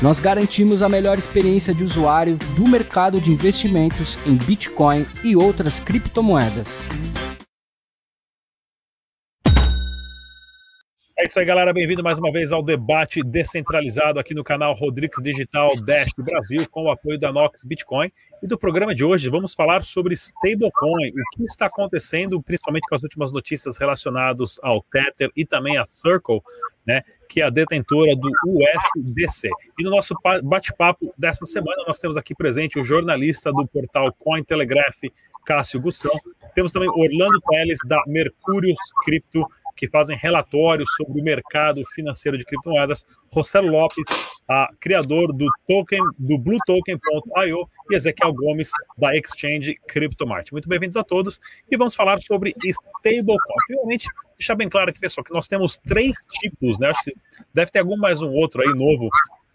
[0.00, 5.80] Nós garantimos a melhor experiência de usuário do mercado de investimentos em Bitcoin e outras
[5.80, 6.80] criptomoedas.
[11.18, 11.72] É isso aí, galera.
[11.72, 16.84] Bem-vindo mais uma vez ao debate descentralizado aqui no canal Rodrigues Digital Dash Brasil, com
[16.84, 18.08] o apoio da Nox Bitcoin.
[18.40, 22.94] E do programa de hoje vamos falar sobre stablecoin, o que está acontecendo, principalmente com
[22.94, 26.40] as últimas notícias relacionadas ao Tether e também a Circle,
[26.86, 29.48] né, que é a detentora do USDC.
[29.78, 35.02] E no nosso bate-papo dessa semana nós temos aqui presente o jornalista do portal Cointelegraph,
[35.44, 36.18] Cássio Gussão.
[36.54, 39.46] Temos também Orlando Teles, da Mercúrios Cripto,
[39.78, 44.04] que fazem relatórios sobre o mercado financeiro de criptomoedas, Rossello Lopes,
[44.48, 50.50] a criador do token do BlueToken.io e Ezequiel Gomes da Exchange CryptoMart.
[50.50, 53.36] Muito bem-vindos a todos e vamos falar sobre stablecoin.
[53.68, 56.88] Primeiramente, deixar bem claro aqui, pessoal, que nós temos três tipos, né?
[56.88, 57.12] Acho que
[57.54, 59.08] deve ter algum mais um outro aí novo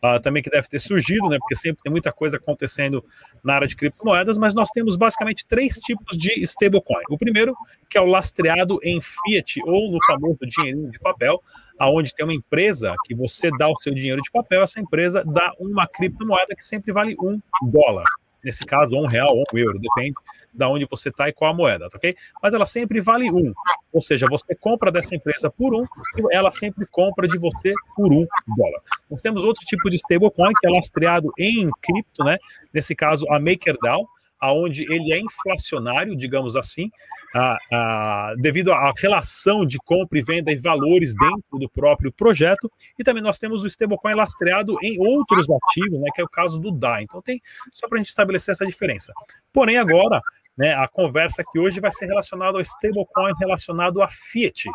[0.03, 1.37] uh, também que deve ter surgido, né?
[1.39, 3.03] Porque sempre tem muita coisa acontecendo
[3.43, 7.03] na área de criptomoedas, mas nós temos basicamente três tipos de stablecoin.
[7.09, 7.55] O primeiro,
[7.89, 11.41] que é o lastreado em fiat ou no famoso dinheirinho de papel,
[11.79, 15.53] aonde tem uma empresa que você dá o seu dinheiro de papel, essa empresa dá
[15.59, 17.39] uma criptomoeda que sempre vale um
[17.71, 18.05] dólar
[18.43, 20.15] nesse caso, um real ou um euro, depende
[20.53, 22.15] da onde você está e qual a moeda, tá ok?
[22.41, 23.53] Mas ela sempre vale um,
[23.91, 28.11] ou seja, você compra dessa empresa por um e ela sempre compra de você por
[28.11, 28.25] um
[28.57, 28.81] dólar.
[29.09, 32.37] Nós temos outro tipo de stablecoin que é lastreado em cripto, né?
[32.73, 34.07] Nesse caso, a MakerDAO,
[34.39, 36.91] aonde ele é inflacionário, digamos assim,
[37.33, 42.69] a, a, devido à relação de compra e venda e valores dentro do próprio projeto.
[42.99, 46.59] E também nós temos o stablecoin lastreado em outros ativos, né, que é o caso
[46.59, 47.03] do DAI.
[47.03, 47.41] Então tem
[47.73, 49.13] só para a gente estabelecer essa diferença.
[49.53, 50.21] Porém, agora,
[50.57, 54.69] né, a conversa aqui hoje vai ser relacionada ao stablecoin relacionado a Fiat,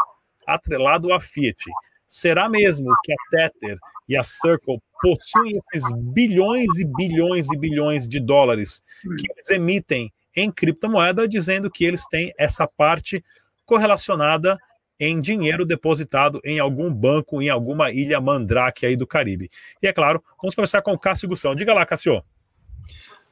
[0.47, 1.65] atrelado a Fiat.
[2.07, 3.79] Será mesmo que a Tether
[4.09, 10.13] e a Circle possuem esses bilhões e bilhões e bilhões de dólares que eles emitem
[10.35, 13.23] em criptomoeda, dizendo que eles têm essa parte
[13.65, 14.57] correlacionada
[14.99, 19.49] em dinheiro depositado em algum banco, em alguma ilha mandrake aí do Caribe.
[19.83, 21.55] E é claro, vamos começar com o Cássio Gussão.
[21.55, 22.23] Diga lá, Cássio.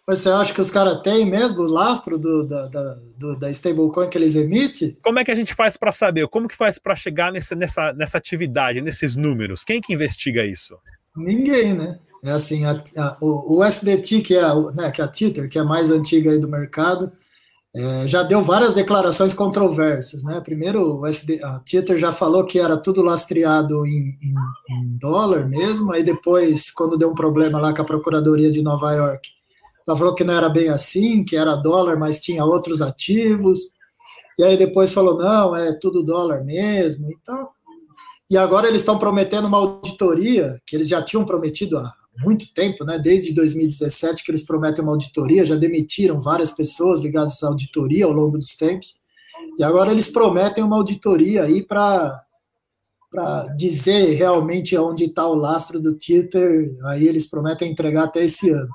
[0.09, 4.09] Você acha que os caras têm mesmo o lastro do, da, da, do, da stablecoin
[4.09, 4.97] que eles emitem?
[5.03, 6.29] Como é que a gente faz para saber?
[6.29, 9.65] Como que faz para chegar nessa, nessa, nessa atividade, nesses números?
[9.65, 10.77] Quem que investiga isso?
[11.17, 11.99] Ninguém, né?
[12.25, 15.49] É assim, a, a, o, o, SDT, que é, a, né, que é a Tether,
[15.49, 17.11] que é a mais antiga aí do mercado,
[17.75, 20.41] é, já deu várias declarações controversas, né?
[20.41, 24.35] Primeiro, o SD, a Tether já falou que era tudo lastreado em, em,
[24.71, 28.93] em, dólar mesmo, aí depois, quando deu um problema lá com a Procuradoria de Nova
[28.93, 29.36] York,
[29.87, 33.61] ela falou que não era bem assim, que era dólar, mas tinha outros ativos,
[34.39, 37.49] e aí depois falou, não, é tudo dólar mesmo, então...
[38.29, 41.93] E agora eles estão prometendo uma auditoria, que eles já tinham prometido há
[42.25, 42.99] muito tempo, né?
[42.99, 48.11] Desde 2017 que eles prometem uma auditoria, já demitiram várias pessoas ligadas à auditoria ao
[48.11, 48.99] longo dos tempos.
[49.57, 52.23] E agora eles prometem uma auditoria aí para
[53.09, 58.51] para dizer realmente onde está o lastro do Twitter, aí eles prometem entregar até esse
[58.51, 58.69] ano.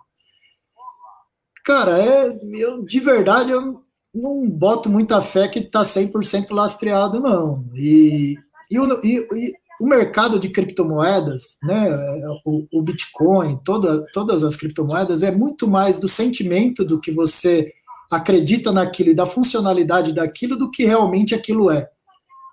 [1.65, 3.81] Cara, é, eu, de verdade, eu
[4.13, 7.65] não boto muita fé que está 100% lastreado, não.
[7.75, 8.35] E,
[8.69, 11.89] e, e, o mercado de criptomoedas, né,
[12.45, 17.73] o, o Bitcoin, toda, todas as criptomoedas, é muito mais do sentimento do que você
[18.11, 21.89] acredita naquilo e da funcionalidade daquilo do que realmente aquilo é.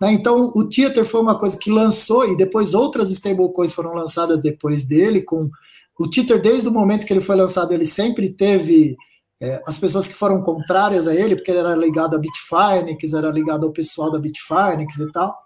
[0.00, 0.12] Né?
[0.12, 4.84] Então, o Tether foi uma coisa que lançou e depois outras stablecoins foram lançadas depois
[4.84, 5.22] dele.
[5.22, 5.50] Com
[5.98, 8.96] o Tether, desde o momento que ele foi lançado, ele sempre teve
[9.40, 13.30] é, as pessoas que foram contrárias a ele, porque ele era ligado a Bitfinex, era
[13.30, 15.36] ligado ao pessoal da Bitfinex e tal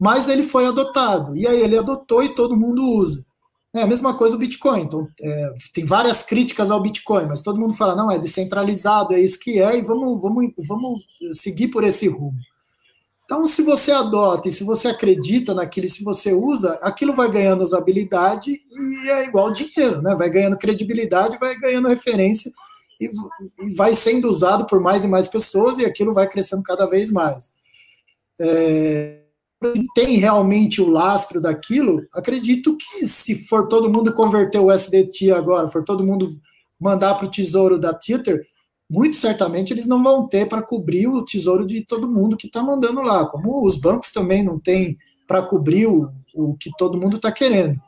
[0.00, 1.36] mas ele foi adotado.
[1.36, 3.26] E aí ele adotou e todo mundo usa.
[3.74, 4.80] É a mesma coisa o Bitcoin.
[4.80, 9.20] Então, é, tem várias críticas ao Bitcoin, mas todo mundo fala, não, é descentralizado, é
[9.20, 11.00] isso que é, e vamos, vamos, vamos
[11.32, 12.34] seguir por esse rumo.
[13.24, 17.62] Então, se você adota e se você acredita naquilo, se você usa, aquilo vai ganhando
[17.62, 20.16] usabilidade e é igual dinheiro, né?
[20.16, 22.50] Vai ganhando credibilidade, vai ganhando referência
[23.00, 23.10] e,
[23.60, 27.10] e vai sendo usado por mais e mais pessoas e aquilo vai crescendo cada vez
[27.10, 27.50] mais.
[28.40, 29.20] É,
[29.94, 35.68] tem realmente o lastro daquilo, acredito que se for todo mundo converter o SDT agora,
[35.68, 36.28] for todo mundo
[36.78, 38.46] mandar para o tesouro da Tether,
[38.88, 42.62] muito certamente eles não vão ter para cobrir o tesouro de todo mundo que está
[42.62, 44.96] mandando lá, como os bancos também não têm
[45.26, 47.80] para cobrir o, o que todo mundo está querendo.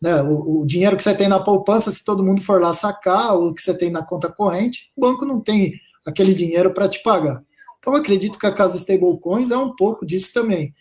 [0.00, 0.22] Né?
[0.22, 3.48] O, o, dinheiro que você tem na poupança, se todo mundo for lá sacar, ou
[3.48, 5.74] o que você tem na conta corrente, o banco não tem
[6.06, 7.42] aquele dinheiro para te pagar.
[7.78, 10.74] Então, acredito que a casa stablecoins é um pouco disso também.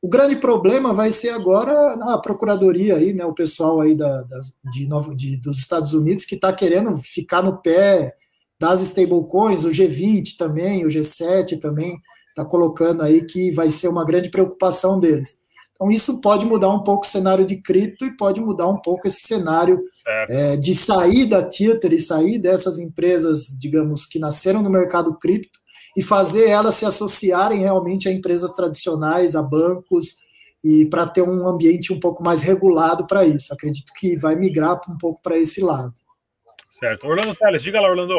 [0.00, 4.40] O grande problema vai ser agora a procuradoria aí, né, o pessoal aí da, da
[4.70, 8.14] de, de, dos Estados Unidos que está querendo ficar no pé
[8.58, 14.04] das stablecoins, o G20 também, o G7 também está colocando aí que vai ser uma
[14.04, 15.38] grande preocupação deles.
[15.76, 19.06] Então, isso pode mudar um pouco o cenário de cripto e pode mudar um pouco
[19.06, 19.78] esse cenário
[20.28, 25.58] é, de sair da Tether e sair dessas empresas, digamos, que nasceram no mercado cripto
[25.94, 30.16] e fazer elas se associarem realmente a empresas tradicionais, a bancos,
[30.64, 33.52] e para ter um ambiente um pouco mais regulado para isso.
[33.52, 35.92] Acredito que vai migrar um pouco para esse lado.
[36.70, 37.06] Certo.
[37.06, 38.14] Orlando Teles, diga lá, Orlando.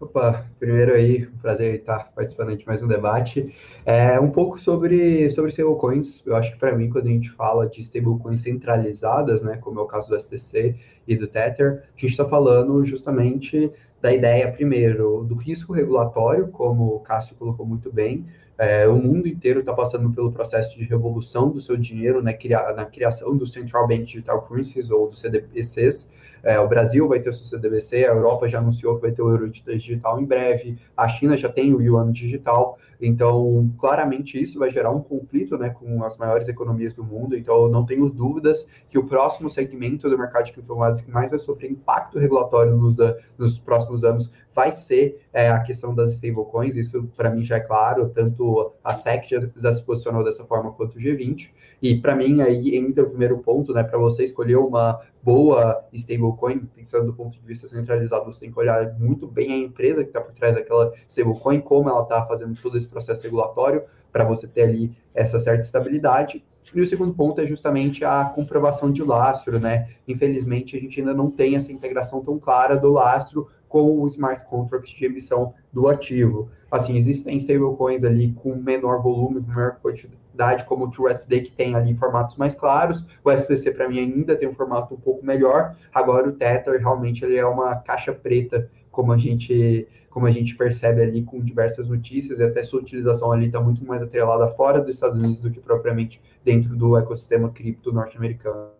[0.00, 3.52] Opa, primeiro aí, prazer estar participando de mais um debate.
[3.84, 6.22] É, um pouco sobre, sobre stablecoins.
[6.24, 9.82] Eu acho que para mim, quando a gente fala de stablecoins centralizadas, né, como é
[9.82, 15.24] o caso do STC e do Tether, a gente está falando justamente da ideia, primeiro,
[15.24, 18.24] do risco regulatório, como o Cássio colocou muito bem,
[18.58, 22.36] é, o mundo inteiro está passando pelo processo de revolução do seu dinheiro, né,
[22.74, 26.10] na criação do Central Bank Digital Currencies, ou do CDBCs.
[26.42, 29.22] É, o Brasil vai ter o seu CDBC, a Europa já anunciou que vai ter
[29.22, 32.78] o euro digital em breve, a China já tem o yuan digital.
[33.00, 37.36] Então, claramente isso vai gerar um conflito né, com as maiores economias do mundo.
[37.36, 41.30] Então, eu não tenho dúvidas que o próximo segmento do mercado de criptomoedas que mais
[41.30, 42.96] vai sofrer impacto regulatório nos,
[43.36, 46.74] nos próximos anos vai ser é, a questão das stablecoins.
[46.74, 48.08] Isso, para mim, já é claro.
[48.08, 48.47] Tanto
[48.82, 51.50] a SEC já, já se posicionou dessa forma quanto o G20.
[51.82, 53.82] E, para mim, aí entra o primeiro ponto, né?
[53.82, 58.58] Para você escolher uma boa stablecoin, pensando do ponto de vista centralizado, você tem que
[58.58, 62.58] olhar muito bem a empresa que está por trás daquela stablecoin, como ela está fazendo
[62.60, 66.44] todo esse processo regulatório, para você ter ali essa certa estabilidade.
[66.74, 69.88] E o segundo ponto é justamente a comprovação de lastro, né?
[70.06, 74.44] Infelizmente, a gente ainda não tem essa integração tão clara do lastro com o smart
[74.46, 76.50] contract de emissão do ativo.
[76.70, 81.74] Assim, existem stablecoins ali com menor volume, com maior quantidade, como o TrueSD, que tem
[81.74, 83.04] ali formatos mais claros.
[83.24, 85.74] O SDC, para mim, ainda tem um formato um pouco melhor.
[85.92, 90.56] Agora, o Tether, realmente, ele é uma caixa preta, como a gente como a gente
[90.56, 94.80] percebe ali com diversas notícias, e até sua utilização ali está muito mais atrelada fora
[94.80, 98.72] dos Estados Unidos do que propriamente dentro do ecossistema cripto norte-americano.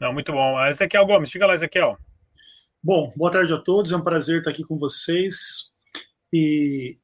[0.00, 0.60] Não, muito bom.
[0.66, 1.96] Ezequiel Gomes, diga lá, Ezequiel.
[2.86, 5.72] Bom, boa tarde a todos, é um prazer estar aqui com vocês.
[6.32, 6.96] E,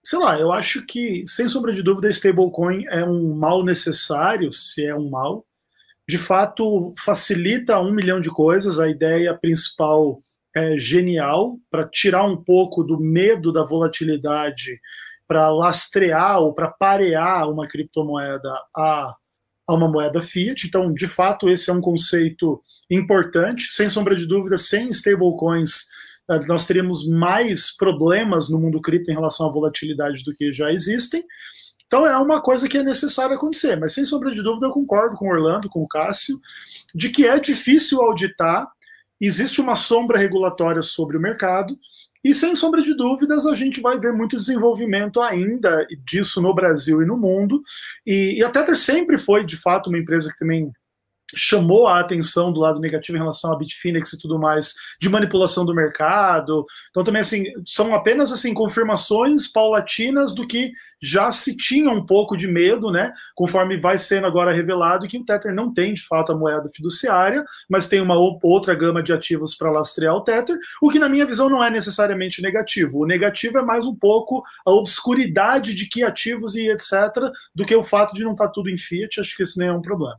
[0.00, 4.86] sei lá, eu acho que, sem sombra de dúvida, stablecoin é um mal necessário, se
[4.86, 5.44] é um mal.
[6.08, 8.78] De fato, facilita um milhão de coisas.
[8.78, 10.22] A ideia principal
[10.54, 14.80] é genial para tirar um pouco do medo da volatilidade,
[15.26, 19.16] para lastrear ou para parear uma criptomoeda a,
[19.68, 20.66] a uma moeda fiat.
[20.66, 23.68] Então, de fato, esse é um conceito importante.
[23.70, 25.88] Sem sombra de dúvida, sem stablecoins,
[26.30, 30.72] eh, nós teríamos mais problemas no mundo cripto em relação à volatilidade do que já
[30.72, 31.22] existem.
[31.86, 35.16] Então é uma coisa que é necessário acontecer, mas sem sombra de dúvida eu concordo
[35.16, 36.38] com o Orlando, com o Cássio,
[36.94, 38.66] de que é difícil auditar
[39.20, 41.76] existe uma sombra regulatória sobre o mercado,
[42.28, 47.00] e sem sombra de dúvidas, a gente vai ver muito desenvolvimento ainda disso no Brasil
[47.00, 47.62] e no mundo.
[48.06, 50.70] E, e a Tether sempre foi, de fato, uma empresa que também
[51.34, 55.64] chamou a atenção do lado negativo em relação a Bitfinex e tudo mais, de manipulação
[55.64, 56.64] do mercado.
[56.90, 62.36] Então também assim, são apenas assim confirmações paulatinas do que já se tinha um pouco
[62.36, 63.12] de medo, né?
[63.34, 67.44] Conforme vai sendo agora revelado que o Tether não tem de fato a moeda fiduciária,
[67.68, 71.26] mas tem uma outra gama de ativos para lastrear o Tether, o que na minha
[71.26, 73.00] visão não é necessariamente negativo.
[73.00, 77.76] O negativo é mais um pouco a obscuridade de que ativos e etc, do que
[77.76, 79.82] o fato de não estar tá tudo em fiat, acho que esse nem é um
[79.82, 80.18] problema.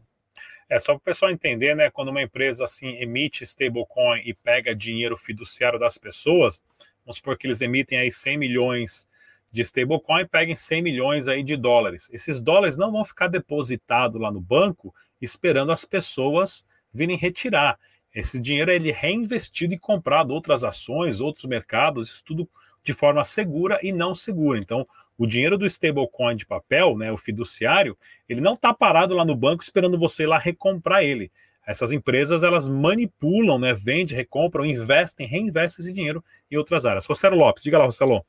[0.70, 1.90] É só para o pessoal entender, né?
[1.90, 6.62] Quando uma empresa assim emite stablecoin e pega dinheiro fiduciário das pessoas,
[7.04, 9.08] vamos supor que eles emitem aí 100 milhões
[9.52, 12.10] de stablecoin peguem 100 milhões aí de dólares.
[12.14, 17.80] Esses dólares não vão ficar depositados lá no banco esperando as pessoas virem retirar.
[18.14, 22.50] Esse dinheiro ele é reinvestido e comprado outras ações, outros mercados, isso tudo
[22.84, 24.60] de forma segura e não segura.
[24.60, 24.88] Então,
[25.20, 27.96] o dinheiro do stablecoin de papel, né, o fiduciário,
[28.28, 31.30] ele não está parado lá no banco esperando você ir lá recomprar ele.
[31.68, 37.06] Essas empresas elas manipulam, né, vendem, recompram, investem, reinvestem esse dinheiro em outras áreas.
[37.06, 38.26] Rossello Lopes, diga lá, Rossello.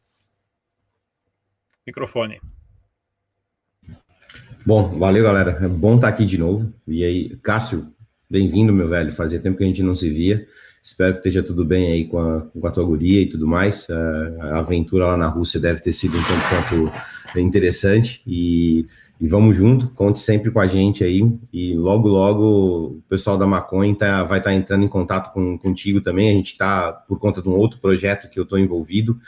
[1.87, 2.41] Microfone.
[4.67, 5.59] Bom, valeu, galera.
[5.63, 6.75] É bom estar aqui de novo.
[6.89, 7.95] E aí, Cássio,
[8.29, 9.13] bem-vindo, meu velho.
[9.13, 10.47] Fazia tempo que a gente não se via.
[10.83, 13.87] Espero que esteja tudo bem aí com a, com a tua guria e tudo mais.
[14.41, 16.93] A aventura lá na Rússia deve ter sido um tanto quanto
[17.39, 18.87] interessante e,
[19.21, 19.89] e vamos junto.
[19.91, 21.21] Conte sempre com a gente aí
[21.53, 22.45] e logo, logo
[22.97, 26.31] o pessoal da Maconha tá, vai estar tá entrando em contato com, contigo também.
[26.31, 29.19] A gente está por conta de um outro projeto que eu estou envolvido,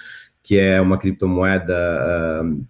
[0.43, 1.75] que é uma criptomoeda
[2.43, 2.67] uh,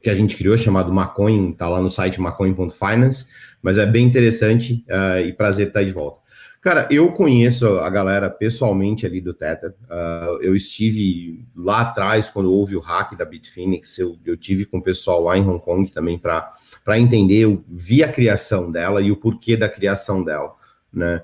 [0.00, 3.26] que a gente criou chamado Maconha, está lá no site maconha.finance,
[3.60, 6.21] mas é bem interessante uh, e prazer estar de volta.
[6.62, 9.74] Cara, eu conheço a galera pessoalmente ali do Tether.
[9.90, 14.78] Uh, eu estive lá atrás, quando houve o hack da Bitfinex, eu, eu tive com
[14.78, 16.52] o pessoal lá em Hong Kong também para
[16.96, 20.54] entender, eu vi a criação dela e o porquê da criação dela,
[20.92, 21.20] né?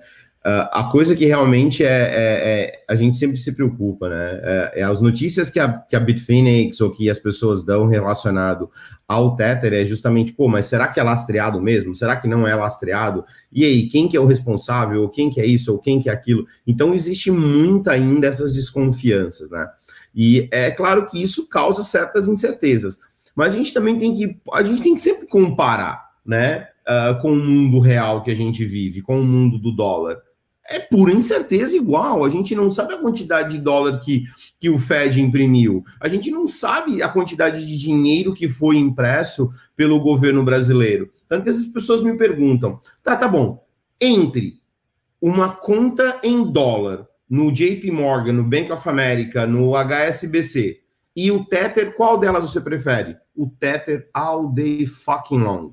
[0.48, 4.40] Uh, a coisa que realmente é, é, é, a gente sempre se preocupa, né?
[4.42, 8.70] É, é, as notícias que a, que a Bitfinex ou que as pessoas dão relacionado
[9.06, 11.94] ao Tether é justamente, pô, mas será que é lastreado mesmo?
[11.94, 13.26] Será que não é lastreado?
[13.52, 15.02] E aí, quem que é o responsável?
[15.02, 15.70] Ou quem que é isso?
[15.70, 16.46] Ou quem que é aquilo?
[16.66, 19.68] Então, existe muita ainda essas desconfianças, né?
[20.14, 22.98] E é claro que isso causa certas incertezas.
[23.36, 26.68] Mas a gente também tem que, a gente tem que sempre comparar, né?
[26.88, 30.22] Uh, com o mundo real que a gente vive, com o mundo do dólar
[30.68, 32.24] é pura incerteza igual.
[32.24, 34.24] A gente não sabe a quantidade de dólar que,
[34.60, 35.84] que o Fed imprimiu.
[36.00, 41.10] A gente não sabe a quantidade de dinheiro que foi impresso pelo governo brasileiro.
[41.28, 43.64] Tanto que essas pessoas me perguntam: tá, tá bom,
[44.00, 44.60] entre
[45.20, 50.80] uma conta em dólar no JP Morgan, no Bank of America, no HSBC
[51.20, 53.16] e o Tether, qual delas você prefere?
[53.34, 55.72] O Tether all day fucking long.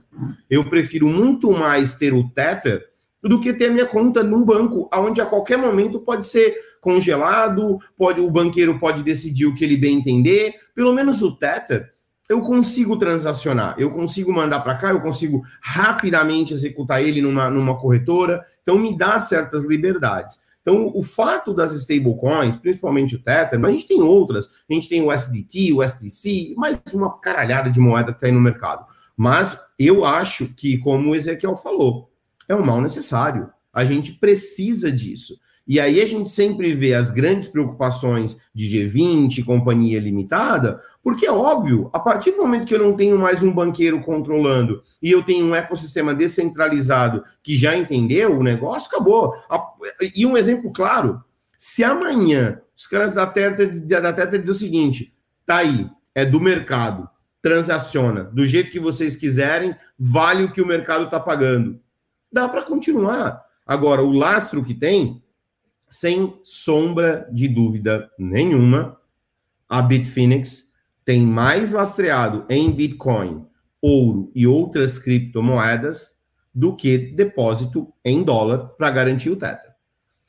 [0.50, 2.84] Eu prefiro muito mais ter o Tether
[3.28, 7.80] do que ter a minha conta num banco, onde a qualquer momento pode ser congelado,
[7.98, 10.54] pode, o banqueiro pode decidir o que ele bem entender.
[10.76, 11.92] Pelo menos o Tether,
[12.30, 17.78] eu consigo transacionar, eu consigo mandar para cá, eu consigo rapidamente executar ele numa, numa
[17.78, 20.40] corretora, então me dá certas liberdades.
[20.62, 24.90] Então, o fato das stablecoins, principalmente o Tether, mas a gente tem outras, a gente
[24.90, 28.86] tem o SDT, o SDC, mais uma caralhada de moeda que está aí no mercado.
[29.16, 32.10] Mas eu acho que, como o Ezequiel falou,
[32.48, 33.50] é um mal necessário.
[33.74, 35.40] A gente precisa disso.
[35.68, 41.32] E aí a gente sempre vê as grandes preocupações de G20, companhia limitada, porque é
[41.32, 45.24] óbvio, a partir do momento que eu não tenho mais um banqueiro controlando e eu
[45.24, 49.34] tenho um ecossistema descentralizado que já entendeu o negócio, acabou.
[50.16, 51.24] E um exemplo claro,
[51.58, 55.14] se amanhã os caras da Teta, da Teta dizem o seguinte,
[55.48, 57.10] tá aí, é do mercado,
[57.42, 61.80] transaciona do jeito que vocês quiserem, vale o que o mercado está pagando
[62.36, 63.42] dá para continuar.
[63.66, 65.24] Agora, o lastro que tem,
[65.88, 68.98] sem sombra de dúvida nenhuma,
[69.70, 70.66] a Bitfinex
[71.06, 73.46] tem mais lastreado em Bitcoin,
[73.82, 76.12] ouro e outras criptomoedas
[76.54, 79.74] do que depósito em dólar para garantir o Tether.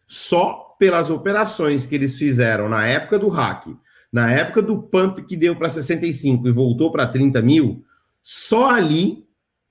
[0.06, 3.66] Só pelas operações que eles fizeram na época do hack,
[4.12, 7.84] na época do pump que deu para 65 e voltou para 30 mil,
[8.22, 9.25] só ali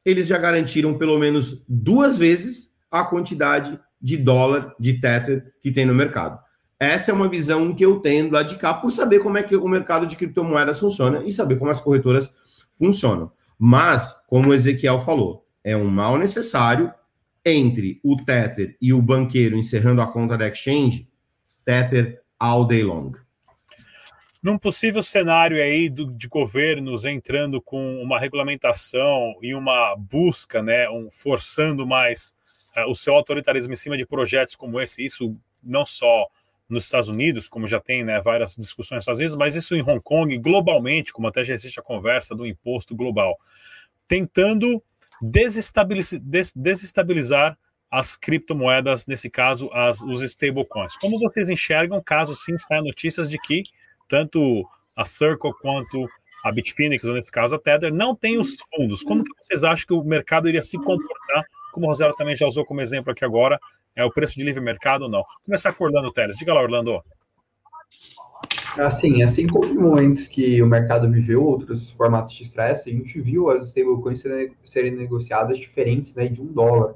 [0.06, 5.86] eles já garantiram pelo menos duas vezes a quantidade de dólar de Tether que tem
[5.86, 6.40] no mercado.
[6.80, 9.56] Essa é uma visão que eu tenho lá de cá por saber como é que
[9.56, 12.32] o mercado de criptomoedas funciona e saber como as corretoras
[12.74, 13.32] funcionam.
[13.58, 16.94] Mas, como o Ezequiel falou, é um mal necessário
[17.44, 21.08] entre o Tether e o banqueiro encerrando a conta da exchange,
[21.64, 23.14] Tether all day long.
[24.46, 30.88] Num possível cenário aí do, de governos entrando com uma regulamentação e uma busca, né,
[30.88, 32.32] um, forçando mais
[32.78, 36.28] uh, o seu autoritarismo em cima de projetos como esse, isso não só
[36.70, 39.82] nos Estados Unidos, como já tem né, várias discussões nos Estados Unidos, mas isso em
[39.82, 43.40] Hong Kong, globalmente, como até já existe a conversa do imposto global,
[44.08, 44.80] tentando
[45.20, 47.58] desestabilizar, des, desestabilizar
[47.90, 50.98] as criptomoedas, nesse caso, as, os stablecoins.
[50.98, 53.64] Como vocês enxergam, caso sim saia notícias de que
[54.08, 56.08] tanto a Circle quanto
[56.44, 59.02] a Bitfinex, ou nesse caso a Tether, não tem os fundos.
[59.02, 61.44] Como que vocês acham que o mercado iria se comportar?
[61.74, 63.60] Como o Rosela também já usou como exemplo aqui agora,
[63.96, 65.24] é o preço de livre mercado ou não?
[65.44, 66.38] Começar com o Orlando Teles.
[66.38, 67.02] Diga lá, Orlando.
[68.78, 73.20] Assim, assim como em momentos que o mercado viveu outros formatos de estresse, a gente
[73.22, 74.22] viu as stablecoins
[74.64, 76.96] serem negociadas diferentes né, de um dólar.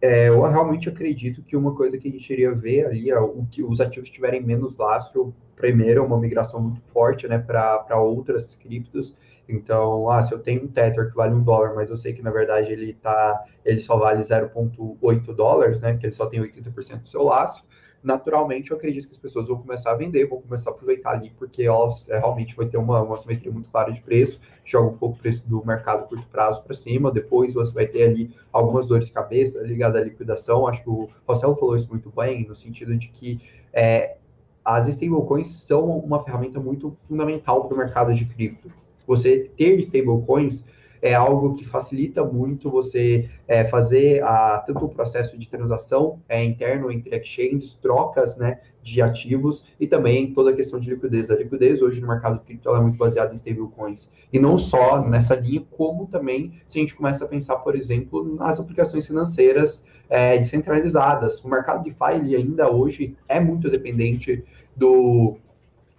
[0.00, 3.46] É, eu realmente acredito que uma coisa que a gente iria ver ali é o
[3.50, 8.54] que os ativos tiverem menos lastro primeiro, é uma migração muito forte né, para outras
[8.54, 9.14] criptos.
[9.48, 12.22] Então, ah, se eu tenho um Tether que vale um dólar, mas eu sei que
[12.22, 15.96] na verdade ele tá, ele só vale 0,8 dólares, né?
[15.96, 17.64] Que ele só tem 80% do seu laço.
[18.02, 21.30] naturalmente eu acredito que as pessoas vão começar a vender, vão começar a aproveitar ali,
[21.38, 24.98] porque elas é, realmente vai ter uma, uma simetria muito clara de preço, joga um
[24.98, 28.86] pouco o preço do mercado curto prazo para cima, depois você vai ter ali algumas
[28.88, 30.66] dores de cabeça ligadas à liquidação.
[30.66, 33.40] Acho que o Marcelo falou isso muito bem, no sentido de que
[33.72, 34.16] é,
[34.64, 38.72] as stablecoins são uma ferramenta muito fundamental para o mercado de cripto.
[39.06, 40.64] Você ter stablecoins
[41.04, 46.42] é algo que facilita muito você é, fazer a, tanto o processo de transação é,
[46.42, 51.30] interno entre exchanges, trocas né, de ativos e também toda a questão de liquidez.
[51.30, 54.10] A liquidez hoje no mercado cripto é muito baseada em stablecoins.
[54.32, 58.24] E não só nessa linha, como também se a gente começa a pensar, por exemplo,
[58.36, 61.38] nas aplicações financeiras é, descentralizadas.
[61.44, 64.42] O mercado DeFi ele ainda hoje é muito dependente
[64.74, 65.36] do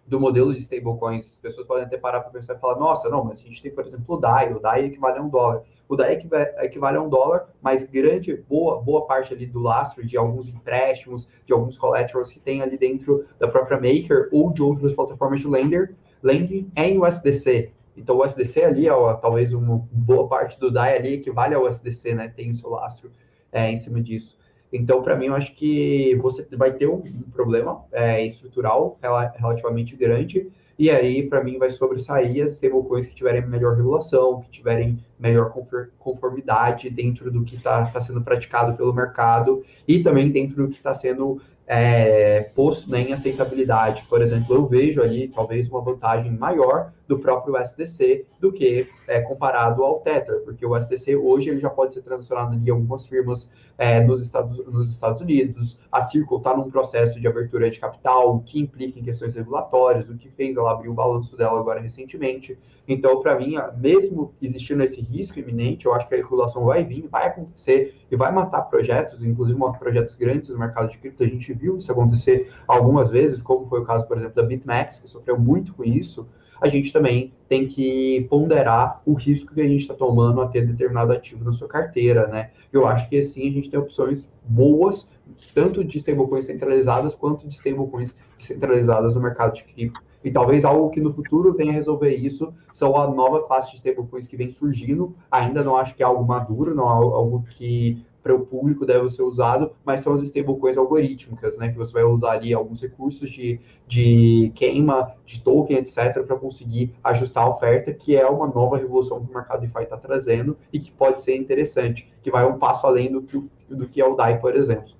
[0.07, 1.33] do modelo de stablecoins.
[1.33, 3.71] As pessoas podem até parar para pensar e falar, nossa, não, mas a gente tem,
[3.71, 5.63] por exemplo, o DAI, o DAI equivale a um dólar.
[5.87, 6.21] O DAI
[6.59, 11.27] equivale a um dólar, mas grande, boa, boa parte ali do lastro de alguns empréstimos,
[11.45, 15.47] de alguns collaterals que tem ali dentro da própria Maker ou de outras plataformas de
[15.47, 17.71] lender, lending é em USDC.
[17.97, 22.13] Então, o USDC ali, ó, talvez uma boa parte do DAI ali equivale ao USDC,
[22.13, 22.27] né?
[22.27, 23.09] Tem o seu lastro
[23.51, 24.35] é, em cima disso.
[24.75, 28.97] Então, para mim, eu acho que você vai ter um, um problema é, estrutural
[29.37, 34.49] relativamente grande, e aí, para mim, vai sobressair as stablecoins que tiverem melhor regulação, que
[34.49, 35.53] tiverem melhor
[35.97, 40.77] conformidade dentro do que está tá sendo praticado pelo mercado e também dentro do que
[40.77, 44.03] está sendo é, posto né, em aceitabilidade.
[44.09, 49.21] Por exemplo, eu vejo ali talvez uma vantagem maior do próprio SDC do que é,
[49.21, 53.51] comparado ao Tether, porque o SDC hoje ele já pode ser transacionado em algumas firmas
[53.77, 55.79] é, nos, Estados, nos Estados Unidos.
[55.91, 60.09] A Circle está num processo de abertura de capital, o que implica em questões regulatórias,
[60.09, 62.57] o que fez ela abrir o balanço dela agora recentemente.
[62.87, 67.07] Então, para mim, mesmo existindo esse risco iminente, eu acho que a regulação vai vir,
[67.09, 71.23] vai acontecer e vai matar projetos, inclusive projetos grandes no mercado de cripto.
[71.23, 74.99] A gente viu isso acontecer algumas vezes, como foi o caso, por exemplo, da BitMEX,
[74.99, 76.25] que sofreu muito com isso
[76.61, 80.65] a gente também tem que ponderar o risco que a gente está tomando a ter
[80.65, 82.51] determinado ativo na sua carteira, né?
[82.71, 85.09] Eu acho que assim a gente tem opções boas,
[85.53, 90.01] tanto de stablecoins centralizadas quanto de stablecoins descentralizadas no mercado de cripto.
[90.23, 94.27] E talvez algo que no futuro venha resolver isso são a nova classe de stablecoins
[94.27, 95.15] que vem surgindo.
[95.29, 99.07] Ainda não acho que é algo maduro, não é algo que para o público deve
[99.11, 101.69] ser usado, mas são as stablecoins algorítmicas, né?
[101.69, 106.95] Que você vai usar ali alguns recursos de, de queima de token, etc., para conseguir
[107.03, 110.79] ajustar a oferta, que é uma nova revolução que o mercado DeFi está trazendo e
[110.79, 114.15] que pode ser interessante, que vai um passo além do que, do que é o
[114.15, 114.91] DAI, por exemplo.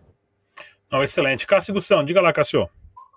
[0.94, 1.48] Oh, excelente.
[1.48, 2.70] Cássio Gussão, diga lá, Cássio.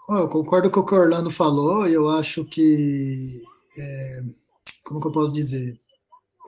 [0.09, 3.43] Oh, eu concordo com o que o Orlando falou, e eu acho que.
[3.77, 4.23] É,
[4.85, 5.77] como que eu posso dizer?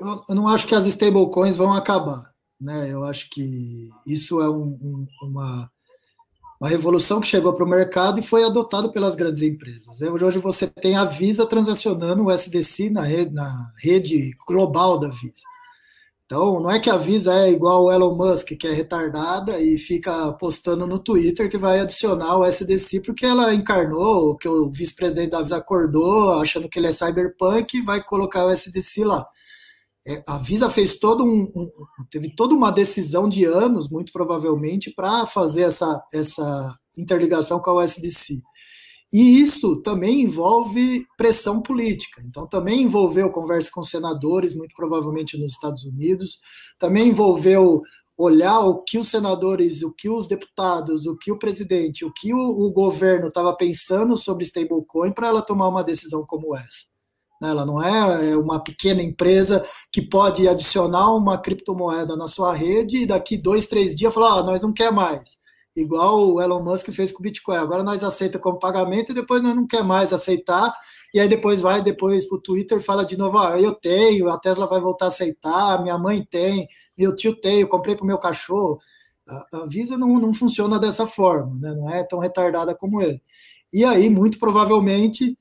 [0.00, 2.30] Eu, eu não acho que as stablecoins vão acabar.
[2.60, 2.92] Né?
[2.92, 5.70] Eu acho que isso é um, um, uma,
[6.60, 10.00] uma revolução que chegou para o mercado e foi adotado pelas grandes empresas.
[10.02, 15.50] Hoje você tem a Visa transacionando o SDC na rede, na rede global da Visa.
[16.26, 19.76] Então, não é que a Visa é igual o Elon Musk, que é retardada e
[19.76, 25.30] fica postando no Twitter que vai adicionar o SDC porque ela encarnou, que o vice-presidente
[25.30, 29.26] da Visa acordou, achando que ele é cyberpunk e vai colocar o SDC lá.
[30.06, 31.68] É, a Visa fez todo um, um,
[32.10, 37.84] teve toda uma decisão de anos, muito provavelmente, para fazer essa, essa interligação com a
[37.84, 38.40] USDC.
[39.12, 42.22] E isso também envolve pressão política.
[42.24, 46.38] Então, também envolveu conversa com senadores, muito provavelmente nos Estados Unidos,
[46.78, 47.82] também envolveu
[48.16, 52.32] olhar o que os senadores, o que os deputados, o que o presidente, o que
[52.34, 56.89] o, o governo estava pensando sobre stablecoin para ela tomar uma decisão como essa.
[57.40, 57.48] Né?
[57.48, 62.98] Ela não é, é uma pequena empresa que pode adicionar uma criptomoeda na sua rede
[62.98, 65.40] e daqui dois, três dias falar, ah, nós não quer mais.
[65.74, 67.56] Igual o Elon Musk fez com o Bitcoin.
[67.56, 70.74] Agora nós aceita como pagamento e depois nós não quer mais aceitar.
[71.14, 74.38] E aí depois vai depois para o Twitter fala de novo, ah, eu tenho, a
[74.38, 78.06] Tesla vai voltar a aceitar, minha mãe tem, meu tio tem, eu comprei para o
[78.06, 78.78] meu cachorro.
[79.52, 81.74] A Visa não, não funciona dessa forma, né?
[81.74, 83.22] não é tão retardada como ele.
[83.72, 85.38] E aí, muito provavelmente,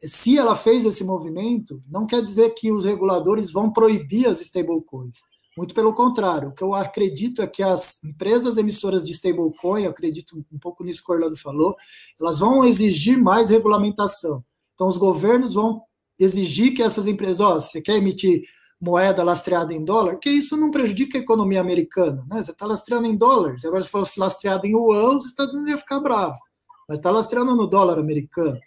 [0.00, 5.18] se ela fez esse movimento, não quer dizer que os reguladores vão proibir as stablecoins.
[5.56, 9.90] Muito pelo contrário, o que eu acredito é que as empresas emissoras de stablecoin, eu
[9.90, 11.74] acredito um pouco nisso que o Orlando falou,
[12.20, 14.44] elas vão exigir mais regulamentação.
[14.74, 15.82] Então, os governos vão
[16.18, 18.42] exigir que essas empresas, ó, oh, você quer emitir
[18.80, 22.42] moeda lastreada em dólar, que isso não prejudica a economia americana, né?
[22.42, 25.78] Você está lastreando em dólares, agora se fosse lastreado em yuan, os Estados Unidos iam
[25.78, 26.40] ficar bravos,
[26.88, 28.58] mas está lastreando no dólar americano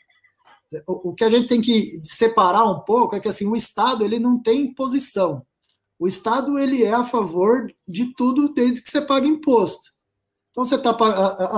[0.88, 4.20] o que a gente tem que separar um pouco é que assim o Estado ele
[4.20, 5.46] não tem posição.
[6.00, 9.94] O Estado ele é a favor de tudo desde que você paga imposto.
[10.52, 10.96] Então, você tá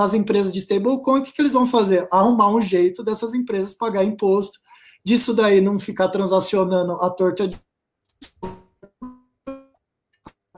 [0.02, 2.08] as empresas de stablecoin, o que, que eles vão fazer?
[2.10, 4.58] Arrumar um jeito dessas empresas pagar imposto,
[5.04, 7.60] disso daí não ficar transacionando a torta de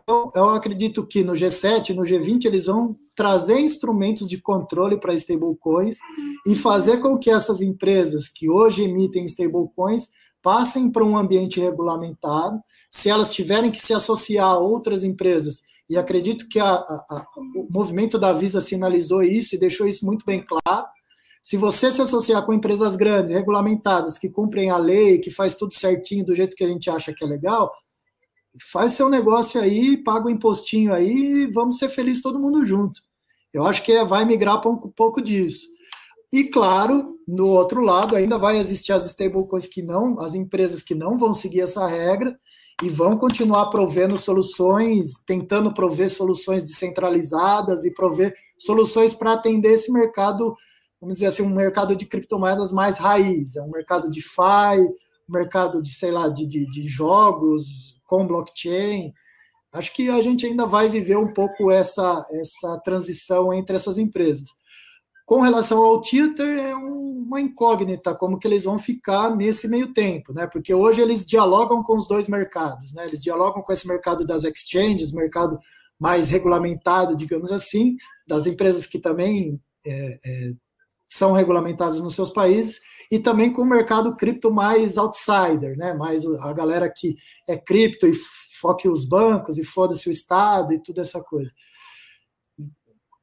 [0.08, 5.14] eu, eu acredito que no G7, no G20, eles vão trazer instrumentos de controle para
[5.14, 5.98] stablecoins
[6.46, 10.08] e fazer com que essas empresas que hoje emitem stablecoins
[10.42, 12.62] passem para um ambiente regulamentado.
[12.90, 17.28] Se elas tiverem que se associar a outras empresas, e acredito que a, a, a,
[17.56, 20.88] o movimento da Visa sinalizou isso e deixou isso muito bem claro.
[21.42, 25.74] Se você se associar com empresas grandes, regulamentadas, que cumprem a lei, que faz tudo
[25.74, 27.72] certinho do jeito que a gente acha que é legal,
[28.72, 33.02] faz seu negócio aí, paga o impostinho aí vamos ser felizes todo mundo junto.
[33.54, 35.68] Eu acho que vai migrar para um pouco disso.
[36.32, 40.94] E claro, no outro lado, ainda vai existir as stablecoins que não, as empresas que
[40.94, 42.38] não vão seguir essa regra
[42.84, 49.92] e vão continuar provendo soluções, tentando prover soluções descentralizadas e prover soluções para atender esse
[49.92, 50.56] mercado,
[51.02, 54.80] vamos dizer assim, um mercado de criptomoedas mais raiz, é um mercado de FI,
[55.28, 59.14] um mercado de, sei lá, de, de, de jogos, com blockchain.
[59.74, 64.48] Acho que a gente ainda vai viver um pouco essa, essa transição entre essas empresas.
[65.26, 70.34] Com relação ao Twitter, é uma incógnita como que eles vão ficar nesse meio tempo,
[70.34, 70.48] né?
[70.48, 73.06] Porque hoje eles dialogam com os dois mercados, né?
[73.06, 75.60] Eles dialogam com esse mercado das exchanges, mercado
[76.00, 80.54] mais regulamentado, digamos assim, das empresas que também é, é,
[81.08, 82.80] são regulamentadas nos seus países,
[83.12, 85.94] e também com o mercado cripto mais outsider, né?
[85.94, 87.16] Mais a galera que
[87.48, 88.14] é cripto e
[88.60, 91.52] foque os bancos e foda-se o Estado e toda essa coisa.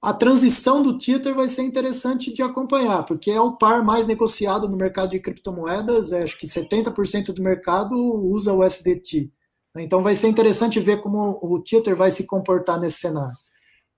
[0.03, 4.69] A transição do Twitter vai ser interessante de acompanhar, porque é o par mais negociado
[4.69, 9.33] no mercado de criptomoedas, é, acho que 70% do mercado usa o SDT.
[9.79, 13.35] Então vai ser interessante ver como o Twitter vai se comportar nesse cenário.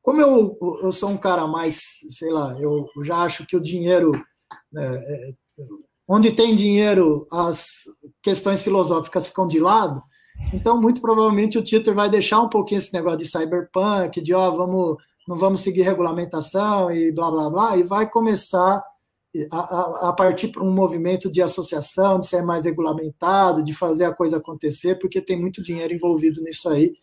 [0.01, 4.12] Como eu, eu sou um cara mais, sei lá, eu já acho que o dinheiro
[4.77, 5.35] é, é
[6.08, 7.84] onde tem dinheiro, as
[8.22, 10.02] questões filosóficas ficam de lado.
[10.52, 14.50] Então, muito provavelmente o Twitter vai deixar um pouquinho esse negócio de cyberpunk, de ó,
[14.50, 18.84] vamos, não vamos seguir regulamentação e blá blá blá, e vai começar
[19.50, 24.04] a, a, a partir para um movimento de associação, de ser mais regulamentado, de fazer
[24.04, 26.94] a coisa acontecer, porque tem muito dinheiro envolvido nisso aí.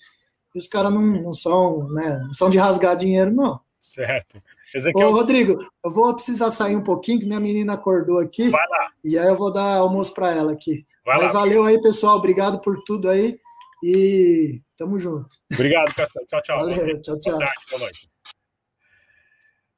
[0.54, 3.60] E os caras não, não são, né, não são de rasgar dinheiro, não.
[3.80, 4.42] Certo.
[4.74, 5.10] Ezequiel...
[5.10, 8.50] Ô, Rodrigo, eu vou precisar sair um pouquinho, que minha menina acordou aqui.
[8.50, 8.92] Vai lá.
[9.04, 10.86] E aí eu vou dar almoço para ela aqui.
[11.06, 11.40] Vai Mas lá.
[11.42, 12.18] valeu aí, pessoal.
[12.18, 13.38] Obrigado por tudo aí.
[13.84, 15.28] E tamo junto.
[15.54, 16.26] Obrigado, Castelo.
[16.26, 16.60] Tchau, tchau.
[16.60, 17.34] Valeu, tchau, tchau.
[17.34, 18.10] Boa tarde, boa noite.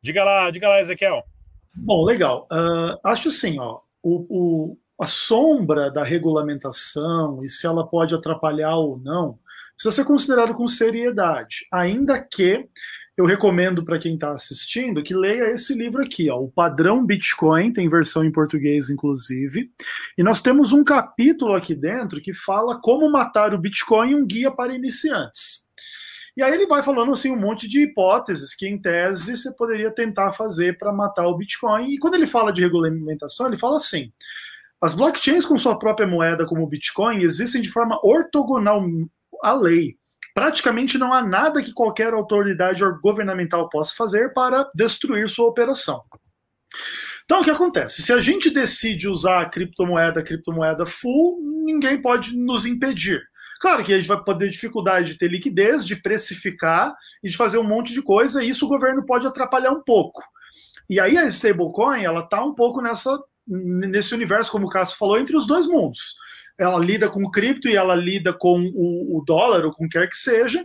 [0.02, 1.24] Diga lá, diga lá, Ezequiel.
[1.76, 2.48] Bom, legal.
[2.52, 8.76] Uh, acho assim, ó, o, o, a sombra da regulamentação e se ela pode atrapalhar
[8.76, 9.40] ou não
[9.76, 12.68] precisa ser considerado com seriedade, ainda que
[13.18, 17.72] eu recomendo para quem está assistindo que leia esse livro aqui, ó, O Padrão Bitcoin,
[17.72, 19.72] tem versão em português, inclusive.
[20.18, 24.52] E nós temos um capítulo aqui dentro que fala como matar o Bitcoin, um guia
[24.52, 25.66] para iniciantes.
[26.36, 29.90] E aí ele vai falando assim um monte de hipóteses que, em tese, você poderia
[29.90, 31.94] tentar fazer para matar o Bitcoin.
[31.94, 34.12] E quando ele fala de regulamentação, ele fala assim:
[34.82, 38.86] as blockchains com sua própria moeda, como o Bitcoin, existem de forma ortogonal
[39.42, 39.98] à lei
[40.36, 46.04] praticamente não há nada que qualquer autoridade governamental possa fazer para destruir sua operação.
[47.24, 48.02] Então, o que acontece?
[48.02, 53.24] Se a gente decide usar a criptomoeda, a criptomoeda full, ninguém pode nos impedir.
[53.62, 56.94] Claro que a gente vai poder dificuldade de ter liquidez, de precificar
[57.24, 60.22] e de fazer um monte de coisa, e isso o governo pode atrapalhar um pouco.
[60.90, 63.18] E aí a stablecoin, ela está um pouco nessa,
[63.48, 66.18] nesse universo, como o Cássio falou, entre os dois mundos
[66.58, 70.18] ela lida com cripto e ela lida com o, o dólar ou com quer que
[70.18, 70.64] seja.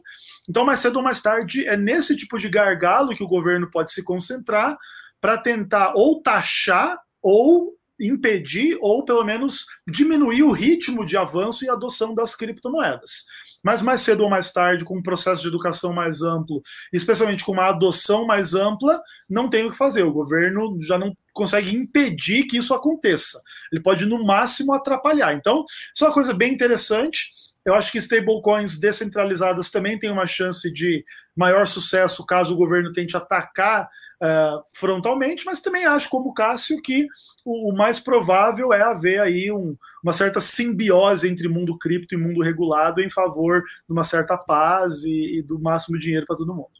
[0.48, 3.92] Então, mais cedo ou mais tarde, é nesse tipo de gargalo que o governo pode
[3.92, 4.76] se concentrar
[5.20, 11.68] para tentar ou taxar ou impedir ou pelo menos diminuir o ritmo de avanço e
[11.68, 13.26] adoção das criptomoedas.
[13.62, 17.52] Mas mais cedo ou mais tarde, com um processo de educação mais amplo, especialmente com
[17.52, 20.02] uma adoção mais ampla, não tem o que fazer.
[20.02, 23.40] O governo já não consegue impedir que isso aconteça.
[23.72, 25.34] Ele pode, no máximo, atrapalhar.
[25.34, 27.32] Então, isso é uma coisa bem interessante.
[27.64, 31.04] Eu acho que stablecoins descentralizadas também têm uma chance de
[31.36, 33.88] maior sucesso caso o governo tente atacar
[34.22, 37.06] uh, frontalmente, mas também acho, como o Cássio, que
[37.44, 42.18] o, o mais provável é haver aí um, uma certa simbiose entre mundo cripto e
[42.18, 46.54] mundo regulado em favor de uma certa paz e, e do máximo dinheiro para todo
[46.54, 46.70] mundo.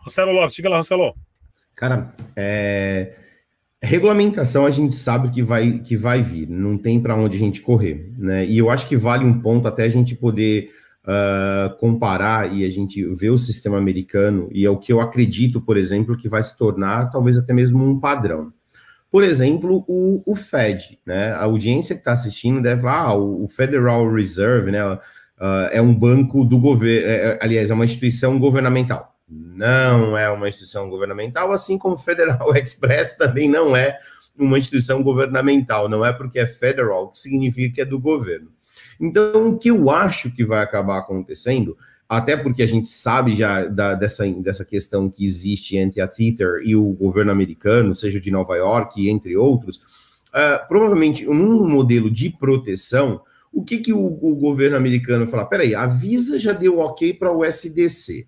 [0.00, 1.14] Marcelo Lopes, diga lá, Marcelo.
[1.74, 3.16] Cara, é,
[3.84, 7.60] Regulamentação a gente sabe que vai, que vai vir, não tem para onde a gente
[7.60, 8.46] correr, né?
[8.46, 10.70] E eu acho que vale um ponto até a gente poder
[11.04, 15.60] uh, comparar e a gente ver o sistema americano, e é o que eu acredito,
[15.60, 18.52] por exemplo, que vai se tornar talvez até mesmo um padrão.
[19.10, 21.30] Por exemplo, o, o Fed, né?
[21.32, 24.84] A audiência que está assistindo deve falar, ah, o, Federal Reserve, né?
[24.92, 29.14] Uh, é um banco do governo, é, é, aliás, é uma instituição governamental.
[29.28, 33.98] Não é uma instituição governamental, assim como o Federal Express também não é
[34.36, 35.88] uma instituição governamental.
[35.88, 38.50] Não é porque é federal que significa que é do governo.
[39.00, 41.76] Então, o que eu acho que vai acabar acontecendo,
[42.08, 46.62] até porque a gente sabe já da, dessa, dessa questão que existe entre a Tether
[46.64, 49.76] e o governo americano, seja de Nova York, entre outros,
[50.28, 53.20] uh, provavelmente num modelo de proteção,
[53.52, 55.46] o que, que o, o governo americano fala?
[55.46, 58.26] Peraí, a Visa já deu ok para o SDC.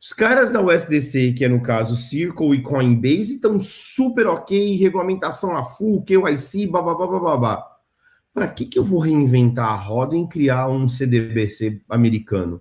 [0.00, 5.56] Os caras da USDC, que é no caso Circle e Coinbase, estão super ok, regulamentação
[5.56, 7.73] a full, KYC, babá
[8.34, 12.60] para que, que eu vou reinventar a roda em criar um CDBC americano?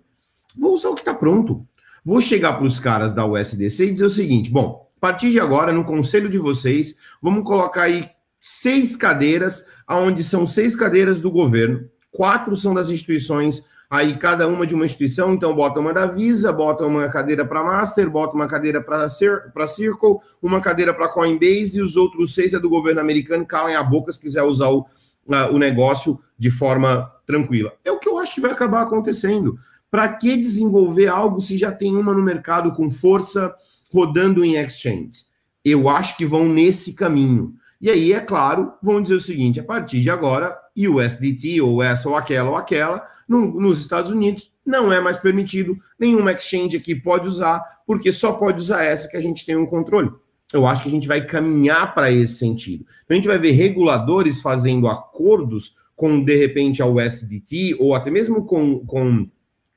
[0.56, 1.66] Vou usar o que está pronto.
[2.06, 5.40] Vou chegar para os caras da USDC e dizer o seguinte: bom, a partir de
[5.40, 8.08] agora, no conselho de vocês, vamos colocar aí
[8.40, 14.68] seis cadeiras, aonde são seis cadeiras do governo, quatro são das instituições, aí cada uma
[14.68, 18.48] de uma instituição, então bota uma da Visa, bota uma cadeira para Master, bota uma
[18.48, 23.46] cadeira para Circle, uma cadeira para Coinbase e os outros seis é do governo americano,
[23.46, 24.86] calem a boca se quiser usar o
[25.28, 27.74] uh, o negócio de forma tranquila.
[27.84, 29.58] É o que eu acho que vai acabar acontecendo.
[29.90, 33.54] Para que desenvolver algo se já tem uma no mercado com força
[33.92, 35.28] rodando em exchanges?
[35.64, 37.54] Eu acho que vão nesse caminho.
[37.80, 42.10] E aí, é claro, vão dizer o seguinte: a partir de agora, USDT, ou essa,
[42.10, 46.96] ou aquela, ou aquela, no, nos Estados Unidos, não é mais permitido, nenhuma exchange aqui
[46.96, 50.12] pode usar, porque só pode usar essa que a gente tem um controle
[50.54, 52.86] eu acho que a gente vai caminhar para esse sentido.
[53.04, 58.10] Então, a gente vai ver reguladores fazendo acordos com, de repente, a USDT, ou até
[58.10, 59.28] mesmo com, com,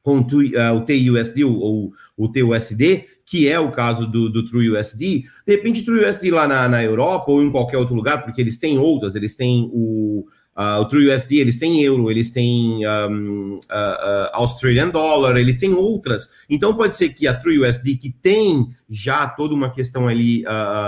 [0.03, 5.25] com o TUSD ou o TUSD, que é o caso do, do TrueUSD.
[5.47, 8.79] De repente, TrueUSD lá na, na Europa ou em qualquer outro lugar, porque eles têm
[8.79, 10.27] outras, eles têm o
[10.57, 15.75] Uh, o TrueUSD, eles têm euro, eles têm um, uh, uh, Australian Dollar, eles têm
[15.75, 16.31] outras.
[16.49, 20.45] Então pode ser que a TrueUSD, que tem já toda uma questão ali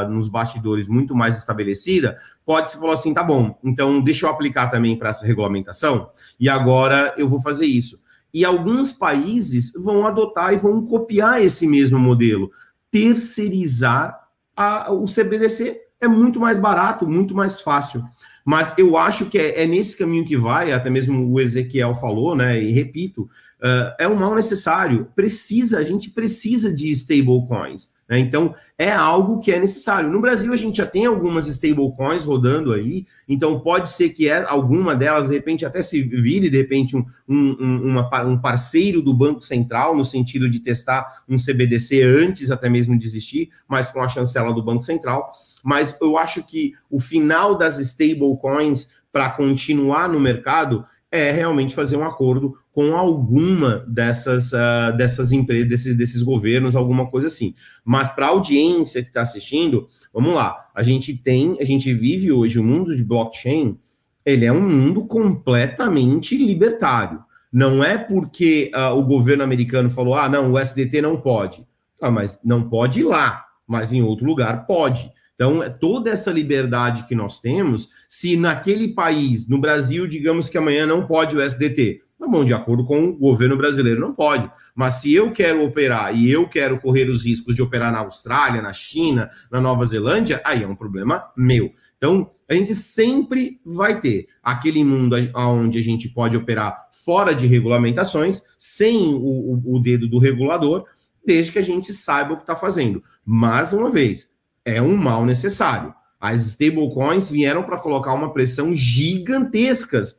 [0.08, 4.68] nos bastidores muito mais estabelecida, pode se falar assim, tá bom, então deixa eu aplicar
[4.68, 8.00] também para essa regulamentação e agora eu vou fazer isso.
[8.32, 12.50] E alguns países vão adotar e vão copiar esse mesmo modelo,
[12.90, 14.18] terceirizar
[14.56, 15.78] a, o CBDC.
[16.00, 18.04] É muito mais barato, muito mais fácil.
[18.48, 22.34] Mas eu acho que é, é, nesse caminho que vai, até mesmo o Ezequiel falou,
[22.34, 22.58] né?
[22.58, 25.06] E repito, uh, é um mal necessário.
[25.14, 27.90] Precisa, a gente precisa de stablecoins.
[28.08, 28.18] Né?
[28.18, 30.10] Então, é algo que é necessário.
[30.10, 34.44] No Brasil, a gente já tem algumas stablecoins rodando aí, então pode ser que é,
[34.48, 39.12] alguma delas, de repente, até se vire, de repente, um, um, uma, um parceiro do
[39.12, 44.00] Banco Central, no sentido de testar um CBDC antes até mesmo de existir, mas com
[44.00, 50.08] a chancela do Banco Central mas eu acho que o final das stablecoins para continuar
[50.08, 56.22] no mercado é realmente fazer um acordo com alguma dessas, uh, dessas empresas, desses, desses
[56.22, 57.54] governos, alguma coisa assim.
[57.84, 62.30] Mas para a audiência que está assistindo, vamos lá, a gente tem, a gente vive
[62.30, 63.78] hoje o mundo de blockchain,
[64.24, 67.24] ele é um mundo completamente libertário.
[67.50, 71.66] Não é porque uh, o governo americano falou, ah, não, o SDT não pode.
[72.00, 75.10] Ah, mas não pode ir lá, mas em outro lugar pode.
[75.38, 80.58] Então, é toda essa liberdade que nós temos, se naquele país, no Brasil, digamos que
[80.58, 84.50] amanhã não pode o SDT, tá bom, de acordo com o governo brasileiro, não pode.
[84.74, 88.60] Mas se eu quero operar e eu quero correr os riscos de operar na Austrália,
[88.60, 91.72] na China, na Nova Zelândia, aí é um problema meu.
[91.96, 97.46] Então, a gente sempre vai ter aquele mundo onde a gente pode operar fora de
[97.46, 100.84] regulamentações, sem o, o, o dedo do regulador,
[101.24, 103.00] desde que a gente saiba o que está fazendo.
[103.24, 104.26] Mais uma vez,
[104.68, 105.94] é um mal necessário.
[106.20, 110.16] As stablecoins vieram para colocar uma pressão gigantescas,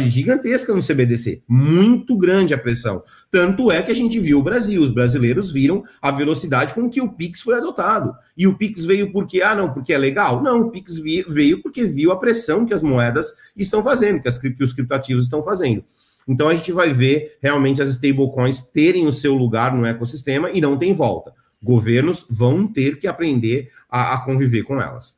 [0.00, 3.02] gigantesca no CBDC, muito grande a pressão.
[3.30, 7.00] Tanto é que a gente viu o Brasil, os brasileiros viram a velocidade com que
[7.00, 8.12] o Pix foi adotado.
[8.36, 10.42] E o Pix veio porque, ah, não, porque é legal?
[10.42, 14.36] Não, o Pix veio porque viu a pressão que as moedas estão fazendo, que, as,
[14.36, 15.84] que os criptativos estão fazendo.
[16.26, 20.60] Então a gente vai ver realmente as stablecoins terem o seu lugar no ecossistema e
[20.60, 25.16] não tem volta governos vão ter que aprender a, a conviver com elas.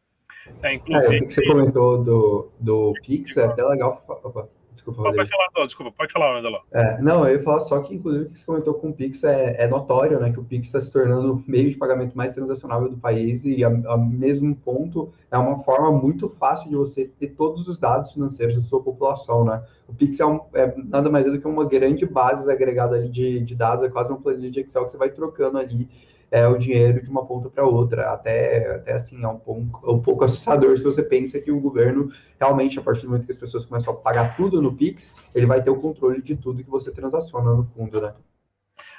[0.62, 1.16] É, inclusive...
[1.16, 4.04] É, o que você comentou do, do Pix é até legal.
[4.06, 6.60] Opa, Desculpa, pode falar, não, desculpa, pode falar, Andaló.
[6.72, 9.22] É, não, eu ia falar só que, inclusive, o que você comentou com o Pix
[9.22, 10.32] é, é notório, né?
[10.32, 13.62] Que o Pix está se tornando o meio de pagamento mais transacionável do país e,
[13.62, 18.56] ao mesmo ponto, é uma forma muito fácil de você ter todos os dados financeiros
[18.56, 19.62] da sua população, né?
[19.88, 23.08] O Pix é, um, é nada mais é do que uma grande base agregada ali
[23.08, 25.88] de, de dados, é quase uma planilha de Excel que você vai trocando ali
[26.34, 28.10] é, o dinheiro de uma ponta para outra.
[28.10, 32.10] Até, até assim, é um pouco, um pouco assustador se você pensa que o governo,
[32.40, 35.46] realmente, a partir do momento que as pessoas começam a pagar tudo no Pix, ele
[35.46, 38.12] vai ter o controle de tudo que você transaciona no fundo, né?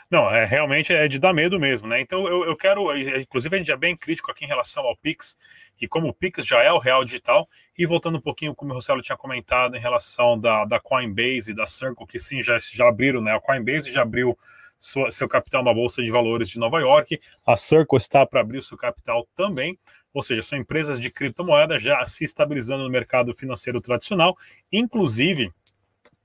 [0.09, 1.99] Não, é realmente é de dar medo mesmo, né?
[1.99, 5.35] Então eu, eu quero, inclusive a gente é bem crítico aqui em relação ao Pix,
[5.81, 8.75] e como o Pix já é o real digital, e voltando um pouquinho, como o
[8.75, 12.87] Rossello tinha comentado em relação da, da Coinbase e da Circle, que sim, já, já
[12.87, 13.33] abriram, né?
[13.35, 14.37] A Coinbase já abriu
[14.85, 17.19] sua, seu capital na Bolsa de Valores de Nova York.
[17.45, 19.77] A Circle está para abrir o seu capital também,
[20.13, 24.37] ou seja, são empresas de criptomoeda já se estabilizando no mercado financeiro tradicional,
[24.71, 25.51] inclusive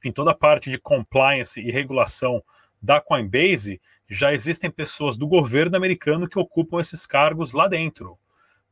[0.05, 2.42] em toda a parte de compliance e regulação
[2.81, 8.18] da Coinbase, já existem pessoas do governo americano que ocupam esses cargos lá dentro,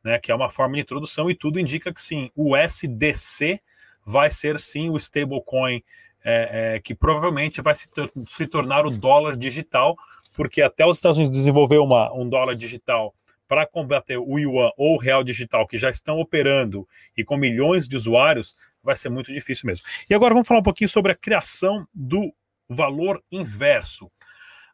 [0.02, 3.60] né, que é uma forma de introdução e tudo indica que sim, o SDC
[4.04, 5.82] vai ser sim o stablecoin
[6.30, 7.88] é, é, que provavelmente vai se,
[8.26, 9.96] se, tornar o dólar digital,
[10.34, 13.14] porque até os Estados Unidos desenvolver uma, um dólar digital
[13.48, 16.86] para combater o yuan ou o real digital, que já estão operando
[17.16, 19.86] e com milhões de usuários, vai ser muito difícil mesmo.
[20.08, 22.30] E agora vamos falar um pouquinho sobre a criação do
[22.68, 24.10] valor inverso,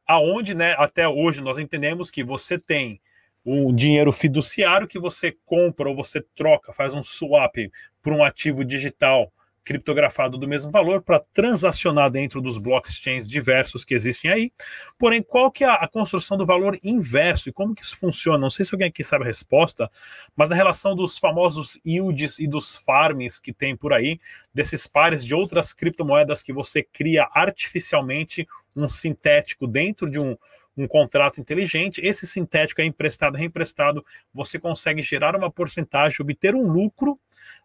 [0.05, 3.01] aonde, né, até hoje nós entendemos que você tem
[3.47, 7.55] um dinheiro fiduciário que você compra ou você troca, faz um swap
[8.03, 9.33] por um ativo digital
[9.65, 14.53] criptografado do mesmo valor para transacionar dentro dos blockchains diversos que existem aí.
[14.99, 18.39] Porém, qual que é a, construção do valor inverso e como que isso funciona?
[18.39, 19.91] Não sei se alguém aqui sabe a resposta,
[20.37, 24.19] mas a relação dos famosos yields e dos farms que tem por aí,
[24.53, 28.47] desses pares de outras criptomoedas que você cria artificialmente
[28.77, 30.37] um sintético dentro de um
[30.77, 36.69] um contrato inteligente, esse sintético é emprestado, reemprestado, você consegue gerar uma porcentagem, obter um
[36.69, 37.19] lucro,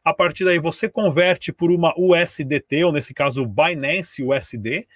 [0.03, 4.87] a partir daí você converte por uma USDT, ou nesse caso Binance USD,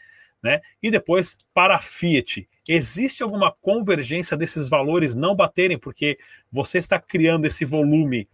[0.43, 0.59] né?
[0.81, 2.47] E depois para Fiat.
[2.67, 6.17] Existe alguma convergência desses valores não baterem, porque
[6.51, 8.27] você está criando esse volume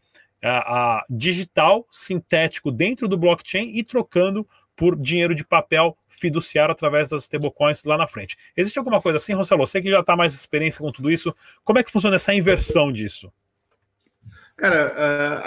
[0.44, 4.48] a, a, digital, sintético dentro do blockchain e trocando
[4.80, 8.38] por dinheiro de papel fiduciário através das stablecoins lá na frente.
[8.56, 9.68] Existe alguma coisa assim, Rossello?
[9.68, 12.90] Você que já está mais experiência com tudo isso, como é que funciona essa inversão
[12.90, 13.30] disso?
[14.60, 14.94] Cara,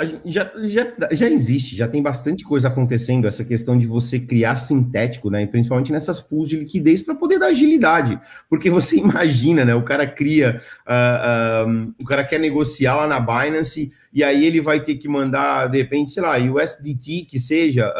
[0.01, 4.57] uh, já, já, já existe, já tem bastante coisa acontecendo, essa questão de você criar
[4.57, 5.45] sintético, né?
[5.45, 8.19] Principalmente nessas pools de liquidez para poder dar agilidade.
[8.49, 9.75] Porque você imagina, né?
[9.75, 14.63] O cara cria, uh, uh, o cara quer negociar lá na Binance e aí ele
[14.63, 17.93] vai ter que mandar, de repente, sei lá, USDT que seja,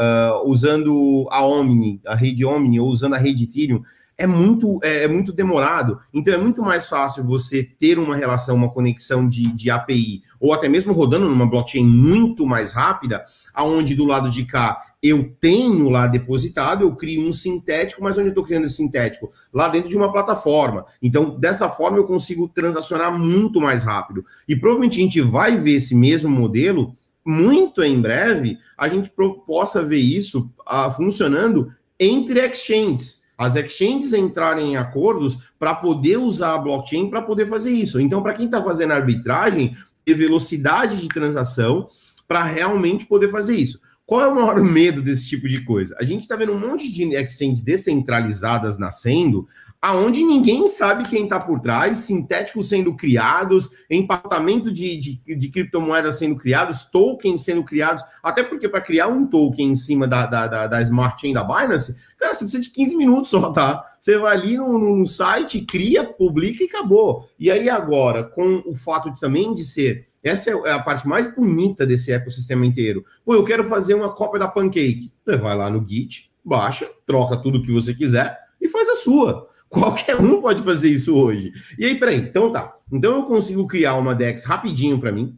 [0.45, 3.83] usando a Omni, a rede Omni, ou usando a rede Ethereum
[4.23, 5.99] é muito, é, é, muito demorado.
[6.15, 10.53] Então é muito mais fácil você ter uma relação, uma conexão de, de API, ou
[10.53, 15.89] até mesmo rodando numa blockchain muito mais rápida, aonde do lado de cá eu tenho
[15.89, 19.33] lá depositado, eu crio um sintético, mas onde eu estou criando esse sintético?
[19.53, 20.87] Lá dentro de uma plataforma.
[21.03, 24.25] Então, dessa forma, eu consigo transacionar muito mais rápido.
[24.47, 29.13] E provavelmente a gente vai ver esse mesmo modelo muito em breve, a gente
[29.45, 36.55] possa ver isso uh, funcionando entre exchanges as exchanges entrarem em acordos para poder usar
[36.55, 38.01] a blockchain para poder fazer isso.
[38.01, 41.89] Então, para quem está fazendo arbitragem, ter velocidade de transação
[42.27, 43.81] para realmente poder fazer isso.
[44.05, 45.97] Qual é o maior medo desse tipo de coisa?
[45.99, 49.49] A gente está vendo um monte de exchanges descentralizadas nascendo,
[49.83, 56.19] aonde ninguém sabe quem está por trás, sintéticos sendo criados, empatamento de, de, de, criptomoedas
[56.19, 60.47] sendo criados, tokens sendo criados, até porque para criar um token em cima da, da,
[60.47, 63.85] da, da, Smart Chain da Binance, cara, você precisa de 15 minutos só, tá?
[64.01, 67.29] Você vai ali no, no site, cria, publica e acabou.
[67.37, 71.35] E aí agora, com o fato de, também de ser essa é a parte mais
[71.35, 73.05] bonita desse ecossistema inteiro.
[73.25, 75.11] Pô, eu quero fazer uma cópia da Pancake.
[75.25, 79.51] Você vai lá no Git, baixa, troca tudo que você quiser e faz a sua.
[79.73, 81.51] Qualquer um pode fazer isso hoje.
[81.79, 82.75] E aí, peraí, então tá.
[82.93, 85.35] Então eu consigo criar uma DEX rapidinho para mim.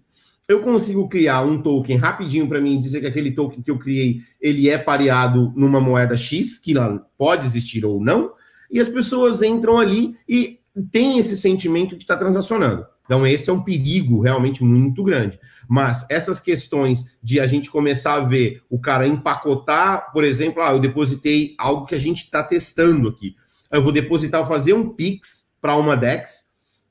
[0.49, 4.19] Eu consigo criar um token rapidinho para mim, dizer que aquele token que eu criei,
[4.41, 6.75] ele é pareado numa moeda X, que
[7.17, 8.33] pode existir ou não,
[8.69, 10.59] e as pessoas entram ali e
[10.91, 12.85] tem esse sentimento de estar tá transacionando.
[13.05, 15.39] Então, esse é um perigo realmente muito grande.
[15.69, 20.73] Mas essas questões de a gente começar a ver o cara empacotar, por exemplo, ah,
[20.73, 23.37] eu depositei algo que a gente está testando aqui
[23.75, 26.45] eu vou depositar, vou fazer um Pix para uma DEX.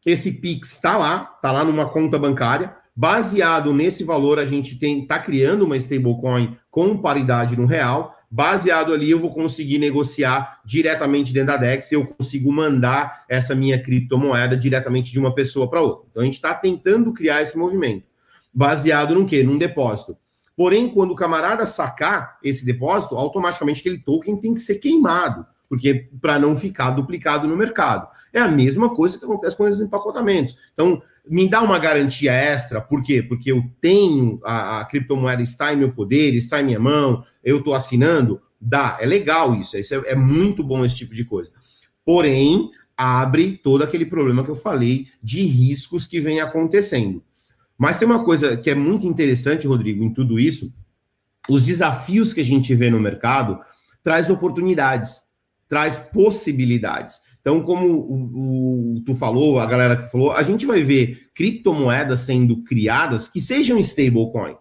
[0.05, 2.75] Esse Pix está lá, está lá numa conta bancária.
[2.95, 8.15] Baseado nesse valor, a gente está criando uma stablecoin com paridade no real.
[8.29, 13.81] baseado ali eu vou conseguir negociar diretamente dentro da DEX, eu consigo mandar essa minha
[13.81, 16.07] criptomoeda diretamente de uma pessoa para outra.
[16.09, 18.05] Então a gente está tentando criar esse movimento.
[18.51, 19.43] Baseado no quê?
[19.43, 20.17] Num depósito.
[20.55, 26.07] Porém, quando o camarada sacar esse depósito, automaticamente aquele token tem que ser queimado, porque
[26.21, 28.07] para não ficar duplicado no mercado.
[28.31, 30.55] É a mesma coisa que acontece com esses empacotamentos.
[30.71, 33.23] Então, me dá uma garantia extra, por quê?
[33.23, 37.57] Porque eu tenho a, a criptomoeda está em meu poder, está em minha mão, eu
[37.57, 38.39] estou assinando.
[38.61, 41.51] Dá, é legal isso, isso é, é muito bom esse tipo de coisa.
[42.05, 47.23] Porém, abre todo aquele problema que eu falei de riscos que vem acontecendo.
[47.75, 50.71] Mas tem uma coisa que é muito interessante, Rodrigo, em tudo isso:
[51.49, 53.59] os desafios que a gente vê no mercado
[54.03, 55.21] traz oportunidades,
[55.73, 57.19] traz possibilidades.
[57.41, 62.19] Então, como o, o, tu falou, a galera que falou, a gente vai ver criptomoedas
[62.19, 64.55] sendo criadas que sejam stablecoin.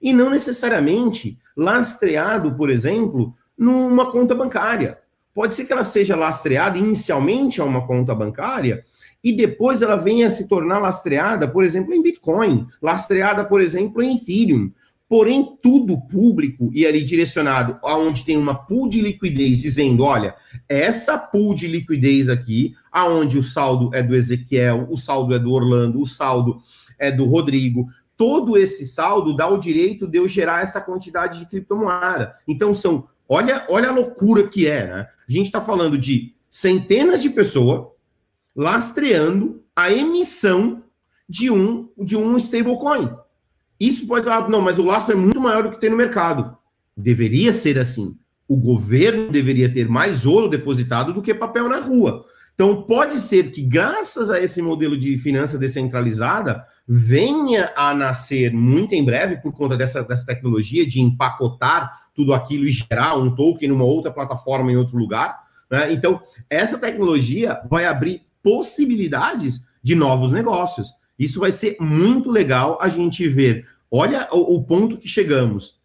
[0.00, 4.96] E não necessariamente lastreado, por exemplo, numa conta bancária.
[5.34, 8.86] Pode ser que ela seja lastreada inicialmente a uma conta bancária
[9.22, 14.16] e depois ela venha se tornar lastreada, por exemplo, em Bitcoin, lastreada, por exemplo, em
[14.16, 14.72] Ethereum.
[15.14, 20.34] Porém, tudo público e ali direcionado aonde tem uma pool de liquidez dizendo, olha,
[20.68, 25.52] essa pool de liquidez aqui, aonde o saldo é do Ezequiel, o saldo é do
[25.52, 26.58] Orlando, o saldo
[26.98, 27.86] é do Rodrigo,
[28.16, 32.34] todo esse saldo dá o direito de eu gerar essa quantidade de criptomoeda.
[32.48, 35.06] Então são, olha, olha a loucura que é, né?
[35.28, 37.86] A gente está falando de centenas de pessoas
[38.56, 40.82] lastreando a emissão
[41.28, 43.22] de um, de um stablecoin.
[43.86, 46.56] Isso pode falar, não, mas o lastro é muito maior do que tem no mercado.
[46.96, 48.16] Deveria ser assim.
[48.48, 52.24] O governo deveria ter mais ouro depositado do que papel na rua.
[52.54, 58.94] Então, pode ser que, graças a esse modelo de finança descentralizada, venha a nascer muito
[58.94, 63.68] em breve, por conta dessa, dessa tecnologia de empacotar tudo aquilo e gerar um token
[63.68, 65.36] numa outra plataforma em outro lugar.
[65.70, 65.92] Né?
[65.92, 70.88] Então, essa tecnologia vai abrir possibilidades de novos negócios.
[71.18, 73.66] Isso vai ser muito legal a gente ver.
[73.96, 75.80] Olha o, o ponto que chegamos.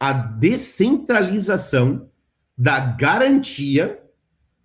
[0.00, 2.08] A descentralização
[2.56, 4.00] da garantia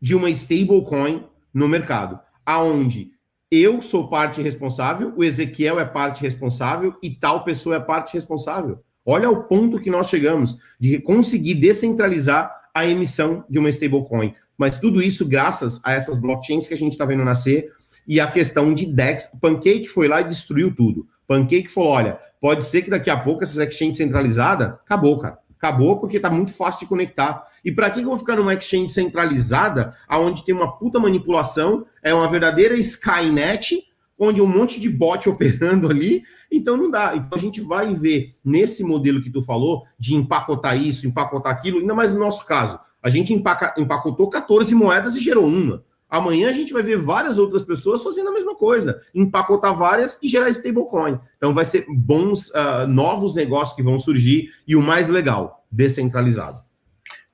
[0.02, 3.12] de uma stablecoin no mercado, aonde
[3.52, 8.82] eu sou parte responsável, o Ezequiel é parte responsável e tal pessoa é parte responsável.
[9.06, 14.34] Olha o ponto que nós chegamos de conseguir descentralizar a emissão de uma stablecoin.
[14.58, 17.74] Mas tudo isso graças a essas blockchains que a gente está vendo nascer
[18.08, 19.32] e a questão de DEX.
[19.42, 21.06] Pancake foi lá e destruiu tudo.
[21.28, 25.40] Pancake falou: olha, pode ser que daqui a pouco essas exchanges centralizadas, acabou, cara.
[25.58, 27.46] Acabou porque está muito fácil de conectar.
[27.66, 32.14] E para que eu vou ficar numa exchange centralizada, aonde tem uma puta manipulação, é
[32.14, 33.84] uma verdadeira Skynet,
[34.18, 37.14] onde um monte de bot operando ali, então não dá.
[37.16, 41.80] Então a gente vai ver nesse modelo que tu falou, de empacotar isso, empacotar aquilo,
[41.80, 42.80] ainda mais no nosso caso.
[43.02, 45.84] A gente empaca, empacotou 14 moedas e gerou uma.
[46.10, 50.28] Amanhã a gente vai ver várias outras pessoas fazendo a mesma coisa, empacotar várias e
[50.28, 51.20] gerar stablecoin.
[51.38, 56.64] Então vai ser bons uh, novos negócios que vão surgir e o mais legal, descentralizado.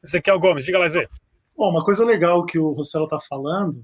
[0.03, 1.07] Ezequiel Gomes, diga lá, Zé.
[1.57, 3.81] Bom, uma coisa legal que o Rossello está falando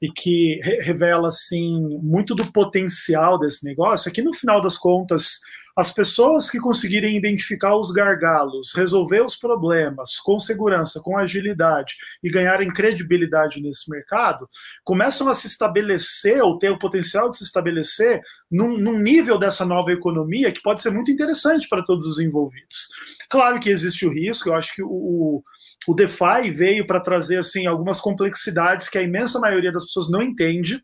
[0.00, 4.76] e que re revela assim muito do potencial desse negócio é que no final das
[4.76, 5.40] contas
[5.78, 12.28] as pessoas que conseguirem identificar os gargalos, resolver os problemas com segurança, com agilidade e
[12.28, 14.48] ganharem credibilidade nesse mercado,
[14.82, 18.20] começam a se estabelecer ou ter o potencial de se estabelecer
[18.50, 22.88] num, num nível dessa nova economia que pode ser muito interessante para todos os envolvidos.
[23.30, 25.44] Claro que existe o risco, eu acho que o, o
[25.94, 30.82] DeFi veio para trazer assim algumas complexidades que a imensa maioria das pessoas não entende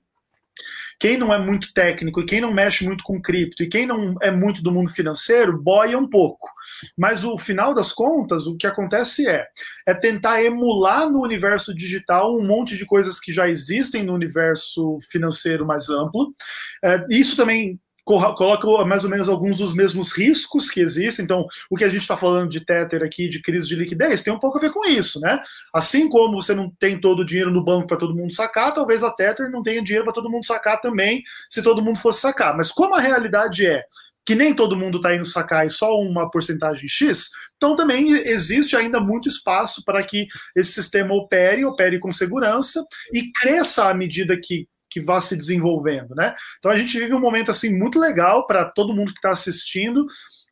[0.99, 4.15] quem não é muito técnico e quem não mexe muito com cripto e quem não
[4.23, 6.49] é muito do mundo financeiro boia um pouco.
[6.97, 9.47] Mas o final das contas, o que acontece é
[9.87, 14.99] é tentar emular no universo digital um monte de coisas que já existem no universo
[15.11, 16.35] financeiro mais amplo.
[16.83, 21.25] É, isso também coloca mais ou menos alguns dos mesmos riscos que existem.
[21.25, 24.33] Então, o que a gente está falando de Tether aqui, de crise de liquidez, tem
[24.33, 25.41] um pouco a ver com isso, né?
[25.73, 29.03] Assim como você não tem todo o dinheiro no banco para todo mundo sacar, talvez
[29.03, 32.57] a Tether não tenha dinheiro para todo mundo sacar também, se todo mundo fosse sacar.
[32.57, 33.83] Mas como a realidade é
[34.27, 38.75] que nem todo mundo está indo sacar e só uma porcentagem X, então também existe
[38.75, 40.27] ainda muito espaço para que
[40.57, 46.15] esse sistema opere, opere com segurança e cresça à medida que que vá se desenvolvendo,
[46.15, 46.33] né?
[46.57, 50.07] Então a gente vive um momento assim muito legal para todo mundo que está assistindo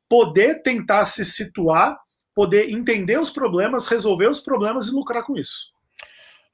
[0.09, 1.97] poder tentar se situar,
[2.34, 5.70] poder entender os problemas, resolver os problemas e lucrar com isso.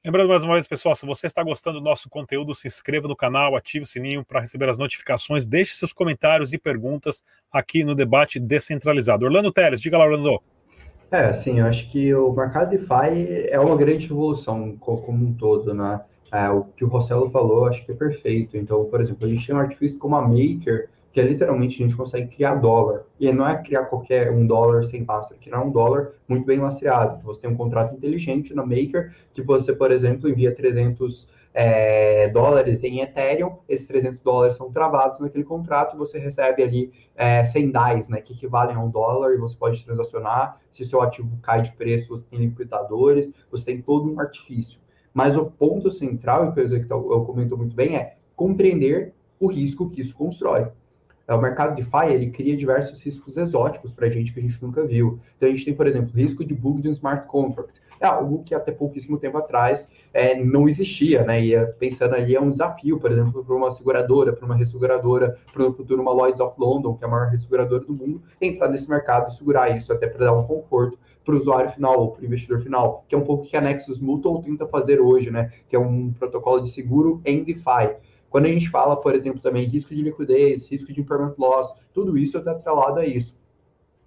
[0.05, 3.15] Lembrando mais uma vez, pessoal, se você está gostando do nosso conteúdo, se inscreva no
[3.15, 7.95] canal, ative o sininho para receber as notificações, deixe seus comentários e perguntas aqui no
[7.95, 9.25] debate descentralizado.
[9.25, 10.39] Orlando Teles, diga lá, Orlando.
[11.11, 15.73] É, assim, eu acho que o mercado DeFi é uma grande revolução como um todo,
[15.73, 15.99] né?
[16.31, 18.57] É, o que o Rossello falou, acho que é perfeito.
[18.57, 21.85] Então, por exemplo, a gente tem um artifício como a Maker, que é literalmente a
[21.85, 23.03] gente consegue criar dólar.
[23.19, 26.59] E não é criar qualquer um dólar sem lastro, é criar um dólar muito bem
[26.59, 27.17] lastreado.
[27.17, 32.29] Então, você tem um contrato inteligente na Maker, que você, por exemplo, envia 300 é,
[32.29, 37.71] dólares em Ethereum, esses 300 dólares são travados naquele contrato, você recebe ali é, 100
[37.71, 40.57] DAIs, né, que equivalem a um dólar, e você pode transacionar.
[40.71, 44.79] Se o seu ativo cai de preço, você tem liquidadores, você tem todo um artifício.
[45.13, 49.89] Mas o ponto central, e que o executor comentou muito bem, é compreender o risco
[49.89, 50.67] que isso constrói.
[51.29, 54.59] É, o mercado DeFi, ele cria diversos riscos exóticos para a gente que a gente
[54.63, 55.19] nunca viu.
[55.37, 57.79] Então, a gente tem, por exemplo, risco de bug de um smart contract.
[57.99, 61.39] É algo que até pouquíssimo tempo atrás é, não existia, né?
[61.45, 65.65] E pensando ali, é um desafio, por exemplo, para uma seguradora, para uma resseguradora, para
[65.65, 68.89] no futuro uma Lloyds of London, que é a maior resseguradora do mundo, entrar nesse
[68.89, 70.97] mercado e segurar isso, até para dar um conforto
[71.29, 73.61] para o usuário final, ou para o investidor final, que é um pouco que a
[73.61, 75.51] Nexus Mutual tenta fazer hoje, né?
[75.67, 77.95] Que é um protocolo de seguro em DeFi.
[78.29, 82.17] Quando a gente fala, por exemplo, também risco de liquidez, risco de impairment loss, tudo
[82.17, 83.35] isso está atrelado a isso.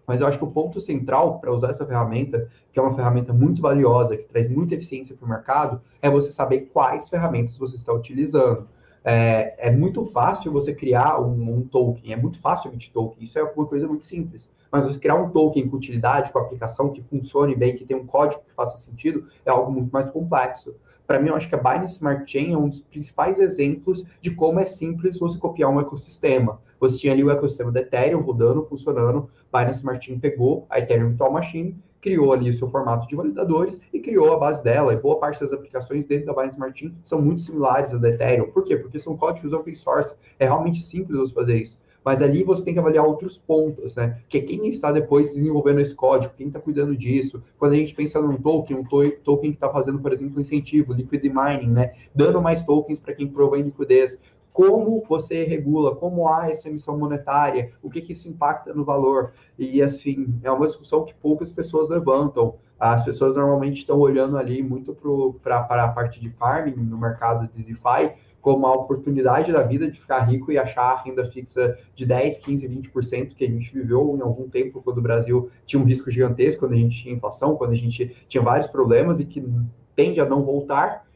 [0.04, 3.32] Mas eu acho que o ponto central para usar essa ferramenta, que é uma ferramenta
[3.32, 7.76] muito valiosa, que traz muita eficiência para o mercado, é você saber quais ferramentas você
[7.76, 8.66] está utilizando.
[9.04, 13.38] É, é muito fácil você criar um, um, token, é muito fácil emitir token, isso
[13.38, 14.48] é uma coisa muito simples.
[14.70, 18.06] Mas você criar um token com utilidade, com aplicação que funcione bem, que tenha um
[18.06, 20.74] código que faça sentido, é algo muito mais complexo.
[21.06, 24.30] Para mim, eu acho que a Binance Smart Chain é um dos principais exemplos de
[24.30, 26.60] como é simples você copiar um ecossistema.
[26.80, 31.08] Você tinha ali o ecossistema da Ethereum rodando, funcionando, Binance Smart Chain pegou a Ethereum
[31.08, 34.92] Virtual Machine, criou ali o seu formato de validadores e criou a base dela.
[34.92, 38.10] E boa parte das aplicações dentro da Binance Smart Chain são muito similares às da
[38.10, 38.50] Ethereum.
[38.50, 38.76] Por quê?
[38.76, 40.12] Porque são códigos open source.
[40.38, 41.80] É realmente simples você fazer isso.
[42.04, 44.20] Mas ali você tem que avaliar outros pontos, né?
[44.28, 47.40] Que é quem está depois desenvolvendo esse código, quem está cuidando disso.
[47.56, 50.92] Quando a gente pensa num token, um to token que está fazendo, por exemplo, incentivo,
[50.92, 51.92] liquid mining, né?
[52.12, 54.20] Dando mais tokens para quem provém liquidez
[54.52, 59.32] como você regula, como há essa emissão monetária, o que, que isso impacta no valor.
[59.58, 62.56] E, assim, é uma discussão que poucas pessoas levantam.
[62.78, 64.94] As pessoas normalmente estão olhando ali muito
[65.42, 69.98] para a parte de farming no mercado de DeFi, como a oportunidade da vida de
[69.98, 74.16] ficar rico e achar a renda fixa de 10, 15, 20% que a gente viveu
[74.18, 77.56] em algum tempo quando o Brasil tinha um risco gigantesco, quando a gente tinha inflação,
[77.56, 79.48] quando a gente tinha vários problemas e que
[79.94, 81.06] tende a não voltar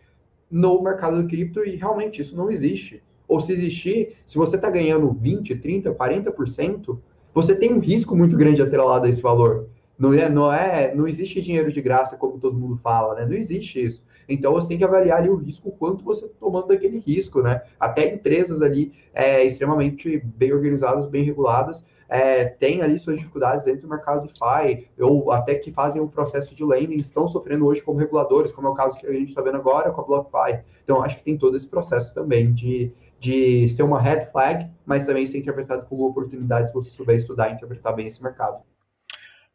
[0.49, 3.03] no mercado do cripto e realmente isso não existe.
[3.29, 6.99] Ou se existir, se você está ganhando 20, 30, 40%,
[7.35, 9.69] você tem um risco muito grande atrelado a esse valor.
[9.99, 13.25] Não é, não é, não existe dinheiro de graça como todo mundo fala, né?
[13.25, 14.05] Não existe isso.
[14.29, 17.63] Então você tem que avaliar ali o risco, quanto você está tomando daquele risco, né?
[17.81, 23.83] Até empresas ali é, extremamente bem organizadas, bem reguladas, é, têm ali suas dificuldades dentro
[23.83, 27.99] do mercado DeFi, ou até que fazem o processo de lending, estão sofrendo hoje como
[27.99, 30.61] reguladores, como é o caso que a gente está vendo agora com a BlockFi.
[30.85, 35.07] Então acho que tem todo esse processo também de, de ser uma red flag, mas
[35.07, 38.63] também ser interpretado como oportunidade se você souber estudar e interpretar bem esse mercado.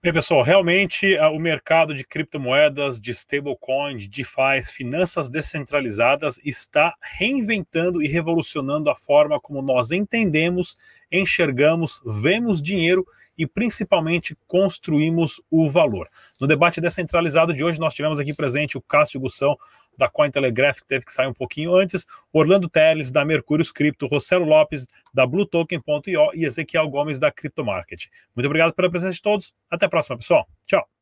[0.03, 8.01] Bem, pessoal, realmente o mercado de criptomoedas, de stablecoin, de DeFi, finanças descentralizadas está reinventando
[8.01, 10.75] e revolucionando a forma como nós entendemos,
[11.11, 13.05] enxergamos, vemos dinheiro
[13.37, 16.09] e principalmente construímos o valor.
[16.39, 19.57] No debate descentralizado de hoje, nós tivemos aqui presente o Cássio Gussão,
[19.97, 24.45] da Cointelegraph, que teve que sair um pouquinho antes, Orlando Teles, da Mercúrios Cripto, Rossello
[24.45, 28.07] Lopes, da BlueToken.io e Ezequiel Gomes, da Cryptomarket.
[28.35, 29.53] Muito obrigado pela presença de todos.
[29.69, 30.47] Até a próxima, pessoal.
[30.65, 31.00] Tchau.